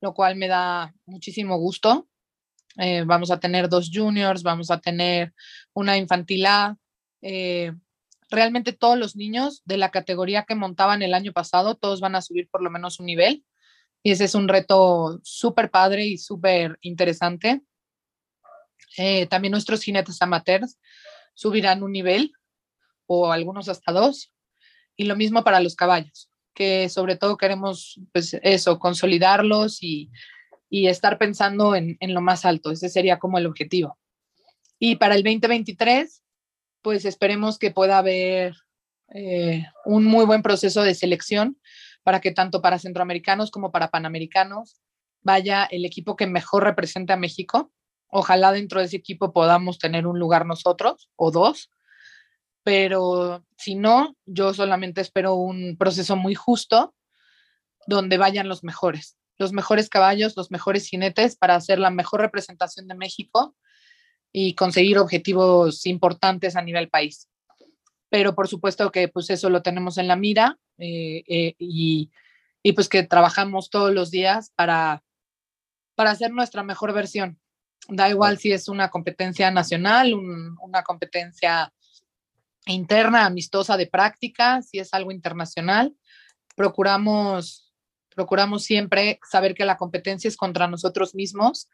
lo 0.05 0.13
cual 0.13 0.37
me 0.37 0.49
da 0.49 0.95
muchísimo 1.07 1.57
gusto. 1.57 2.07
Eh, 2.79 3.05
vamos 3.05 3.31
a 3.31 3.39
tener 3.39 3.69
dos 3.69 3.91
juniors, 3.93 4.43
vamos 4.43 4.71
a 4.71 4.81
tener 4.81 5.33
una 5.73 5.97
infantil 5.97 6.47
A. 6.47 6.77
Eh, 7.23 7.73
realmente 8.31 8.73
todos 8.73 8.99
los 8.99 9.17
niños 9.17 9.63
de 9.65 9.77
la 9.77 9.91
categoría 9.91 10.45
que 10.45 10.55
montaban 10.55 11.03
el 11.03 11.15
año 11.15 11.33
pasado, 11.33 11.77
todos 11.77 12.01
van 12.01 12.17
a 12.17 12.23
subir 12.23 12.49
por 12.51 12.63
lo 12.63 12.71
menos 12.71 13.01
un 13.01 13.07
nivel. 13.07 13.45
Y 14.03 14.11
ese 14.11 14.25
es 14.25 14.35
un 14.35 14.49
reto 14.49 15.21
súper 15.23 15.71
padre 15.71 16.05
y 16.05 16.19
súper 16.19 16.79
interesante. 16.83 17.63
Eh, 18.99 19.27
también 19.27 19.53
nuestros 19.53 19.83
jinetes 19.83 20.21
amateurs 20.21 20.79
subirán 21.35 21.83
un 21.83 21.93
nivel 21.93 22.33
o 23.07 23.33
algunos 23.33 23.69
hasta 23.69 23.93
dos. 23.93 24.33
Y 24.97 25.05
lo 25.05 25.17
mismo 25.17 25.43
para 25.43 25.61
los 25.61 25.75
caballos 25.75 26.29
que 26.55 26.89
sobre 26.89 27.17
todo 27.17 27.37
queremos, 27.37 28.01
pues 28.13 28.35
eso, 28.43 28.79
consolidarlos 28.79 29.83
y, 29.83 30.11
estar 30.89 31.19
pensando 31.19 31.75
en, 31.75 31.97
lo 32.01 32.21
más 32.21 32.45
alto. 32.45 32.71
Ese 32.71 32.89
sería 32.89 33.19
como 33.19 33.39
el 33.39 33.47
objetivo. 33.47 33.99
Y 34.79 34.97
para 34.97 35.15
el 35.15 35.23
2023, 35.23 36.23
pues 36.83 37.05
esperemos 37.05 37.59
que 37.59 37.71
pueda 37.71 37.99
haber 37.99 38.55
eh, 39.15 39.65
un 39.85 40.05
muy 40.05 40.25
buen 40.25 40.43
proceso 40.43 40.83
de 40.83 40.95
selección 40.95 41.59
para 42.03 42.21
que 42.21 42.33
tanto 42.33 42.61
para 42.61 42.79
centroamericanos 42.79 43.51
como 43.51 43.71
para 43.71 43.91
panamericanos 43.91 44.81
vaya 45.23 45.65
el 45.65 45.85
equipo 45.85 46.17
que 46.17 46.27
mejor 46.27 46.65
represente 46.65 47.13
a 47.13 47.17
México. 47.17 47.73
Ojalá 48.09 48.53
dentro 48.53 48.81
de 48.81 48.87
ese 48.87 48.97
equipo 48.97 49.33
podamos 49.33 49.79
tener 49.79 50.07
un 50.07 50.19
lugar 50.19 50.45
nosotros 50.45 51.09
o 51.17 51.31
dos 51.31 51.71
pero 52.65 53.45
si 53.59 53.77
no, 53.77 54.17
yo 54.25 54.55
solamente 54.55 55.03
espero 55.03 55.35
un 55.35 55.77
proceso 55.77 56.17
muy 56.17 56.35
justo 56.35 56.95
donde 57.87 58.17
vayan 58.17 58.49
los 58.49 58.65
mejores, 58.65 59.19
los 59.38 59.53
mejores 59.53 59.88
caballos, 59.88 60.37
los 60.37 60.51
mejores 60.51 60.87
jinetes 60.87 61.37
para 61.37 61.57
hacer 61.57 61.79
la 61.79 61.90
mejor 61.90 62.20
representación 62.20 62.88
de 62.88 62.94
México 62.94 63.57
y 64.33 64.55
conseguir 64.55 64.99
objetivos 64.99 65.87
importantes 65.87 66.57
a 66.57 66.62
nivel 66.62 66.88
país. 66.88 67.29
Pero 68.11 68.35
por 68.35 68.49
supuesto 68.49 68.90
que 68.90 69.09
pues 69.09 69.31
eso 69.31 69.51
lo 69.51 69.62
tenemos 69.62 69.99
en 69.99 70.09
la 70.09 70.16
mira 70.16 70.59
eh, 70.79 71.23
eh, 71.27 71.55
y, 71.59 72.11
y, 72.62 72.73
pues 72.73 72.88
que 72.88 73.03
trabajamos 73.03 73.70
todos 73.70 73.92
los 73.92 74.11
días 74.11 74.53
para, 74.57 75.03
para 75.94 76.11
hacer 76.11 76.33
nuestra 76.33 76.62
mejor 76.62 76.92
versión. 76.92 77.38
Da 77.88 78.09
igual 78.09 78.38
si 78.38 78.53
es 78.53 78.68
una 78.68 78.88
competencia 78.88 79.51
nacional, 79.51 80.14
una 80.14 80.83
competencia 80.83 81.73
interna, 82.66 83.27
amistosa 83.27 83.77
de 83.77 83.87
práctica, 83.87 84.62
si 84.62 84.79
es 84.79 84.94
algo 84.94 85.12
internacional. 85.12 85.94
Procuramos, 86.57 87.63
procuramos 88.14 88.64
siempre 88.64 89.18
saber 89.29 89.55
que 89.55 89.64
la 89.64 89.77
competencia 89.77 90.29
es 90.29 90.37
contra 90.37 90.68
nosotros 90.68 91.14
mismos, 91.14 91.68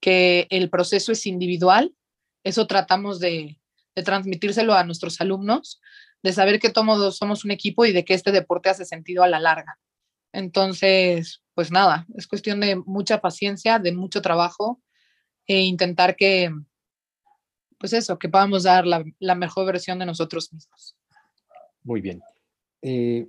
que 0.00 0.46
el 0.50 0.70
proceso 0.70 1.12
es 1.12 1.26
individual. 1.26 1.94
Eso 2.42 2.66
tratamos 2.66 3.20
de, 3.20 3.60
transmitírselo 3.94 4.74
a 4.74 4.84
nuestros 4.84 5.20
alumnos, 5.20 5.80
de 6.22 6.32
saber 6.32 6.58
que 6.58 6.70
todos 6.70 7.16
somos 7.16 7.44
un 7.44 7.50
equipo 7.50 7.84
y 7.84 7.92
de 7.92 8.04
que 8.04 8.14
este 8.14 8.32
deporte 8.32 8.70
hace 8.70 8.84
sentido 8.84 9.22
a 9.22 9.28
la 9.28 9.40
larga. 9.40 9.78
Entonces, 10.32 11.42
pues 11.54 11.70
nada, 11.70 12.06
es 12.16 12.26
cuestión 12.26 12.60
de 12.60 12.76
mucha 12.76 13.20
paciencia, 13.20 13.78
de 13.78 13.92
mucho 13.92 14.20
trabajo 14.20 14.82
e 15.46 15.60
intentar 15.60 16.16
que, 16.16 16.50
pues 17.78 17.92
eso, 17.92 18.18
que 18.18 18.28
podamos 18.28 18.64
dar 18.64 18.84
la, 18.86 19.34
mejor 19.34 19.66
versión 19.66 19.98
de 19.98 20.06
nosotros 20.06 20.52
mismos. 20.52 20.96
Muy 21.82 22.00
bien. 22.00 22.20
Eh, 22.82 23.28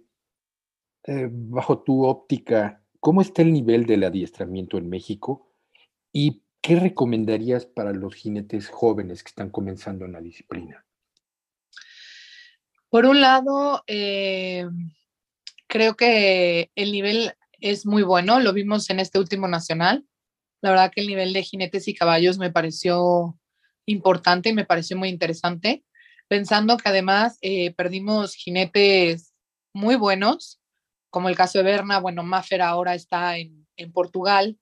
eh, 1.07 1.29
bajo 1.29 1.83
tu 1.83 2.05
óptica, 2.05 2.83
¿cómo 2.99 3.21
está 3.21 3.43
el 3.43 3.53
nivel 3.53 3.85
del 3.85 4.03
adiestramiento 4.03 4.77
en 4.77 4.89
México? 4.89 5.51
¿Y 6.11 6.41
qué 6.61 6.77
recomendarías 6.77 7.65
para 7.65 7.93
los 7.93 8.15
jinetes 8.15 8.69
jóvenes 8.69 9.21
que 9.21 9.29
están 9.29 9.51
comenzando 9.51 10.05
en 10.05 10.13
la 10.13 10.21
disciplina? 10.21 10.83
Por 12.89 13.05
un 13.05 13.21
lado, 13.21 13.83
eh, 13.85 14.65
creo 15.67 15.95
que 15.95 16.71
el 16.75 16.91
nivel 16.91 17.33
es 17.59 17.85
muy 17.85 18.01
bueno, 18.01 18.39
lo 18.39 18.53
vimos 18.53 18.89
en 18.89 18.99
este 18.99 19.19
último 19.19 19.47
nacional. 19.47 20.05
La 20.61 20.71
verdad 20.71 20.91
que 20.91 21.01
el 21.01 21.07
nivel 21.07 21.33
de 21.33 21.43
jinetes 21.43 21.87
y 21.87 21.93
caballos 21.93 22.39
me 22.39 22.51
pareció 22.51 23.37
importante 23.85 24.49
y 24.49 24.53
me 24.53 24.65
pareció 24.65 24.97
muy 24.97 25.09
interesante, 25.09 25.83
pensando 26.27 26.77
que 26.77 26.89
además 26.89 27.37
eh, 27.41 27.75
perdimos 27.75 28.33
jinetes 28.33 29.33
muy 29.73 29.95
buenos, 29.95 30.59
como 31.15 31.29
el 31.29 31.37
caso 31.37 31.59
de 31.59 31.63
Berna, 31.63 32.01
bueno, 32.01 32.23
Maffer 32.23 32.61
ahora 32.61 32.93
está 32.93 33.37
en, 33.37 33.65
Portugal, 33.93 34.57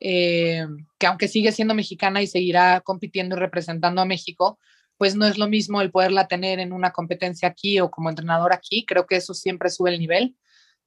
eh, 0.00 0.66
que 0.98 1.06
aunque 1.06 1.28
sigue 1.28 1.52
siendo 1.52 1.74
mexicana 1.74 2.22
y 2.22 2.26
seguirá 2.26 2.80
compitiendo 2.80 3.36
y 3.36 3.38
representando 3.38 4.00
a 4.00 4.06
México, 4.06 4.58
pues 4.96 5.14
no 5.14 5.26
es 5.26 5.36
lo 5.36 5.46
mismo 5.46 5.82
el 5.82 5.90
poderla 5.90 6.26
tener 6.26 6.58
en 6.58 6.72
una 6.72 6.90
competencia 6.90 7.48
aquí 7.48 7.80
o 7.80 7.90
como 7.90 8.08
entrenador 8.08 8.54
aquí, 8.54 8.86
creo 8.86 9.04
que 9.04 9.16
eso 9.16 9.34
siempre 9.34 9.68
sube 9.68 9.90
el 9.90 9.98
nivel. 9.98 10.38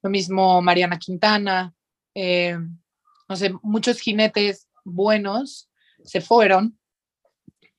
Lo 0.01 0.09
mismo 0.09 0.63
Mariana 0.63 0.97
Quintana, 0.97 1.75
eh, 2.15 2.57
no 3.29 3.35
sé, 3.35 3.53
muchos 3.61 3.99
jinetes 3.99 4.67
buenos 4.83 5.69
se 6.03 6.21
fueron 6.21 6.79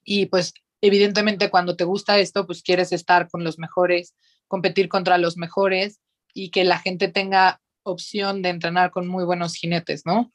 y 0.05 0.27
pues 0.27 0.55
evidentemente 0.81 1.51
cuando 1.51 1.75
te 1.75 1.83
gusta 1.83 2.16
esto, 2.20 2.47
pues 2.47 2.62
quieres 2.62 2.92
estar 2.92 3.29
con 3.29 3.42
los 3.42 3.59
mejores, 3.59 4.14
competir 4.47 4.88
contra 4.88 5.18
los 5.18 5.37
mejores 5.37 5.99
y 6.35 6.51
que 6.51 6.64
la 6.64 6.79
gente 6.79 7.09
tenga 7.09 7.61
opción 7.85 8.42
de 8.42 8.51
entrenar 8.51 8.90
con 8.90 9.07
muy 9.07 9.25
buenos 9.25 9.55
jinetes, 9.55 10.05
¿no? 10.05 10.33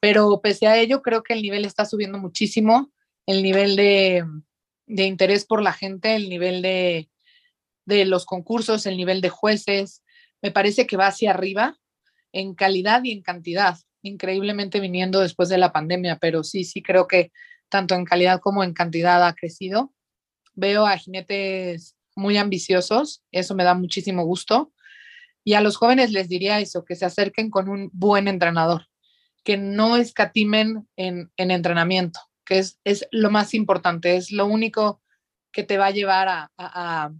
Pero 0.00 0.40
pese 0.42 0.66
a 0.66 0.78
ello, 0.78 1.02
creo 1.02 1.22
que 1.22 1.34
el 1.34 1.42
nivel 1.42 1.64
está 1.64 1.84
subiendo 1.84 2.18
muchísimo, 2.18 2.92
el 3.26 3.42
nivel 3.42 3.76
de, 3.76 4.24
interés 4.86 5.44
por 5.44 5.62
la 5.62 5.72
gente, 5.72 6.16
el 6.16 6.28
nivel 6.28 6.62
de, 6.62 7.08
de 7.86 8.04
los 8.04 8.26
concursos, 8.26 8.86
el 8.86 8.96
nivel 8.96 9.20
de 9.20 9.30
jueces, 9.30 10.02
me 10.42 10.50
parece 10.50 10.86
que 10.86 10.96
va 10.96 11.06
hacia 11.06 11.30
arriba 11.30 11.78
en 12.32 12.54
calidad 12.54 13.02
y 13.04 13.12
en 13.12 13.22
cantidad, 13.22 13.78
increíblemente 14.02 14.80
viniendo 14.80 15.20
después 15.20 15.48
de 15.48 15.56
la 15.56 15.72
pandemia, 15.72 16.18
pero 16.18 16.44
sí, 16.44 16.64
sí 16.64 16.82
creo 16.82 17.06
que 17.06 17.32
tanto 17.70 17.94
en 17.94 18.04
calidad 18.04 18.40
como 18.40 18.62
en 18.62 18.74
cantidad 18.74 19.26
ha 19.26 19.34
crecido. 19.34 19.94
Veo 20.54 20.86
a 20.86 20.98
jinetes 20.98 21.96
muy 22.14 22.36
ambiciosos, 22.36 23.22
eso 23.32 23.54
me 23.54 23.64
da 23.64 23.72
muchísimo 23.72 24.24
gusto. 24.24 24.73
Y 25.44 25.54
a 25.54 25.60
los 25.60 25.76
jóvenes 25.76 26.10
les 26.10 26.28
diría 26.28 26.58
eso, 26.60 26.84
que 26.84 26.96
se 26.96 27.04
acerquen 27.04 27.50
con 27.50 27.68
un 27.68 27.90
buen 27.92 28.28
entrenador, 28.28 28.88
que 29.44 29.58
no 29.58 29.96
escatimen 29.96 30.88
en, 30.96 31.30
entrenamiento, 31.36 32.18
que 32.46 32.58
es, 32.58 33.08
lo 33.10 33.30
más 33.30 33.52
importante, 33.52 34.16
es 34.16 34.32
lo 34.32 34.46
único 34.46 35.02
que 35.52 35.62
te 35.62 35.76
va 35.76 35.86
a 35.86 35.90
llevar 35.90 36.28
a, 36.28 36.50
a, 36.56 37.12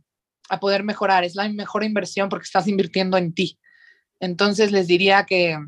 a, 0.49 0.61
poder 0.61 0.83
mejorar, 0.83 1.23
es 1.23 1.35
la 1.35 1.49
mejor 1.51 1.85
inversión 1.85 2.31
porque 2.31 2.45
estás 2.45 2.67
invirtiendo 2.67 3.19
en 3.19 3.35
ti. 3.35 3.59
Entonces 4.21 4.73
les 4.73 4.87
diría 4.87 5.27
que, 5.27 5.59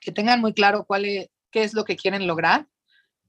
que 0.00 0.12
tengan 0.12 0.40
muy 0.40 0.54
claro 0.54 0.84
cuál 0.86 1.04
es, 1.04 1.28
qué 1.50 1.64
es 1.64 1.74
lo 1.74 1.84
que 1.84 1.96
quieren 1.96 2.26
lograr, 2.26 2.68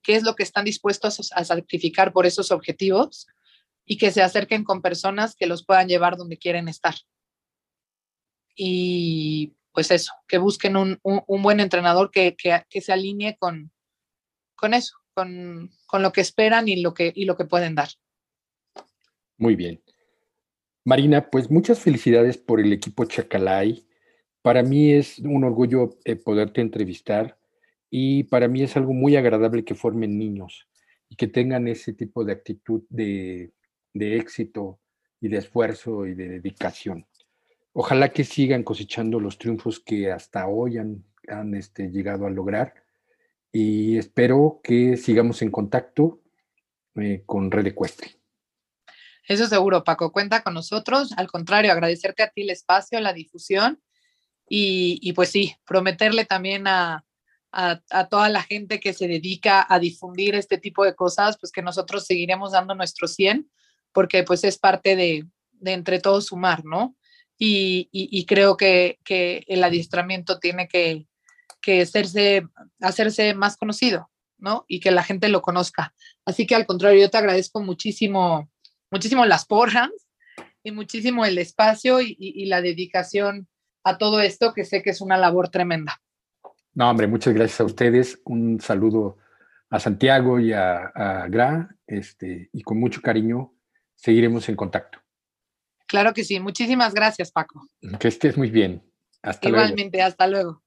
qué 0.04 0.16
es 0.16 0.24
lo 0.24 0.36
que 0.36 0.44
están 0.44 0.66
dispuestos 0.66 1.32
a 1.34 1.44
sacrificar 1.44 2.14
por 2.14 2.28
esos 2.28 2.52
objetivos 2.52 3.28
y 3.86 3.98
que 3.98 4.12
se 4.12 4.22
acerquen 4.22 4.64
con 4.64 4.82
personas 4.82 5.36
que 5.36 5.48
los 5.48 5.66
puedan 5.66 5.88
llevar 5.88 6.16
donde 6.16 6.38
quieren 6.38 6.68
estar. 6.68 6.96
Y 8.56 9.56
pues 9.74 9.92
eso, 9.92 10.14
que 10.28 10.38
busquen 10.38 10.78
un, 10.78 11.00
buen 11.28 11.60
entrenador 11.60 12.12
que, 12.12 12.36
se 12.70 12.94
alinee 12.94 13.38
con, 13.38 13.72
con 14.56 14.74
eso, 14.74 14.96
con, 15.14 15.72
lo 16.00 16.12
que 16.12 16.22
esperan 16.22 16.68
y 16.68 16.82
lo 16.82 16.94
que, 16.94 17.12
y 17.16 17.26
lo 17.26 17.36
que 17.36 17.46
pueden 17.46 17.76
dar. 17.76 17.90
Muy 19.38 19.56
bien. 19.56 19.82
Marina, 20.86 21.30
pues 21.30 21.50
muchas 21.50 21.80
felicidades 21.80 22.38
por 22.38 22.60
el 22.60 22.72
equipo 22.72 23.06
Chacalay. 23.06 23.88
Para 24.42 24.62
mí 24.62 24.92
es 24.92 25.20
un 25.20 25.44
orgullo 25.44 25.98
eh, 26.04 26.18
poderte 26.18 26.62
entrevistar 26.62 27.40
y 27.90 28.24
para 28.24 28.48
mí 28.48 28.62
es 28.62 28.76
algo 28.76 28.94
muy 28.94 29.16
agradable 29.16 29.64
que 29.64 29.76
formen 29.76 30.18
niños 30.18 30.68
y 31.10 31.16
que 31.16 31.28
tengan 31.28 31.68
ese 31.68 31.94
tipo 31.94 32.26
de 32.26 32.34
actitud 32.34 32.84
de, 32.90 33.54
de 33.94 34.18
éxito 34.18 34.80
y 35.22 35.30
de 35.30 35.38
esfuerzo 35.38 36.06
y 36.06 36.14
de 36.14 36.28
dedicación. 36.28 37.08
Ojalá 37.74 38.14
que 38.14 38.24
sigan 38.24 38.64
cosechando 38.64 39.20
los 39.20 39.38
triunfos 39.38 39.80
que 39.80 40.12
hasta 40.12 40.48
hoy 40.48 40.78
han, 40.78 41.04
han 41.28 41.56
este, 41.56 41.90
llegado 41.90 42.28
a 42.28 42.30
lograr 42.30 42.76
y 43.52 43.98
espero 43.98 44.62
que 44.64 44.98
sigamos 44.98 45.42
en 45.42 45.52
contacto 45.52 46.22
eh, 46.96 47.24
con 47.26 47.52
Red 47.52 47.68
Ecuestre. 47.68 48.16
Eso 49.28 49.48
seguro, 49.48 49.84
Paco. 49.84 50.12
Cuenta 50.12 50.44
con 50.44 50.54
nosotros. 50.54 51.14
Al 51.18 51.28
contrario, 51.28 51.72
agradecerte 51.72 52.24
a 52.24 52.30
ti 52.30 52.42
el 52.42 52.50
espacio, 52.50 53.00
la 53.00 53.14
difusión 53.14 53.82
y, 54.48 55.14
pues 55.14 55.30
sí, 55.30 55.56
prometerle 55.66 56.26
también 56.26 56.68
a, 56.68 57.06
a, 57.52 58.08
toda 58.10 58.30
la 58.30 58.44
gente 58.44 58.80
que 58.80 58.94
se 58.94 59.08
dedica 59.08 59.66
a 59.68 59.80
difundir 59.80 60.36
este 60.36 60.58
tipo 60.58 60.84
de 60.84 60.96
cosas, 60.96 61.38
pues 61.40 61.52
que 61.52 61.62
nosotros 61.62 62.06
seguiremos 62.06 62.52
dando 62.52 62.76
nuestro 62.76 63.08
100, 63.08 63.50
porque 63.92 64.24
pues 64.24 64.44
es 64.44 64.58
parte 64.58 64.96
de, 64.96 65.26
de 65.52 65.74
entre 65.74 66.00
todos 66.00 66.28
sumar, 66.28 66.66
¿no? 66.66 66.96
Y, 67.38 68.26
creo 68.26 68.58
que, 68.58 69.00
el 69.48 69.64
adiestramiento 69.64 70.40
tiene 70.40 70.68
que, 70.68 71.08
hacerse, 71.82 73.34
más 73.36 73.58
conocido, 73.58 74.10
¿no? 74.38 74.66
Y 74.68 74.80
que 74.80 74.92
la 74.92 75.04
gente 75.04 75.30
lo 75.30 75.42
conozca. 75.42 75.94
Así 76.26 76.46
que 76.46 76.56
al 76.56 76.66
contrario, 76.66 77.02
yo 77.02 77.10
te 77.10 77.18
agradezco 77.18 77.62
muchísimo, 77.62 78.50
muchísimo 78.92 79.26
las 79.26 79.46
porras 79.46 79.90
y 80.64 80.72
muchísimo 80.72 81.26
el 81.26 81.38
espacio 81.38 82.00
y, 82.02 82.46
la 82.46 82.62
dedicación 82.62 83.48
a 83.84 83.98
todo 83.98 84.22
esto, 84.22 84.54
que 84.54 84.64
sé 84.64 84.82
que 84.82 84.92
es 84.92 85.02
una 85.02 85.18
labor 85.18 85.50
tremenda. 85.50 86.02
No, 86.74 86.90
hombre, 86.90 87.08
muchas 87.08 87.34
gracias 87.34 87.60
a 87.60 87.66
ustedes. 87.66 88.22
Un 88.24 88.60
saludo 88.60 89.18
a 89.70 89.80
Santiago 89.80 90.40
y 90.40 90.54
a, 90.54 90.86
a 90.96 91.28
Gra, 91.28 91.76
este, 91.86 92.50
y 92.54 92.62
con 92.62 92.80
mucho 92.80 93.02
cariño 93.02 93.54
seguiremos 93.96 94.48
en 94.50 94.56
contacto. 94.56 95.03
Claro 95.94 96.12
que 96.16 96.24
sí. 96.24 96.40
Muchísimas 96.40 96.96
gracias, 96.96 97.32
Paco. 97.32 97.68
Que 98.00 98.08
estés 98.08 98.36
muy 98.36 98.50
bien. 98.50 98.82
Hasta 99.22 99.48
Igualmente, 99.48 100.02
hasta 100.02 100.26
luego. 100.26 100.63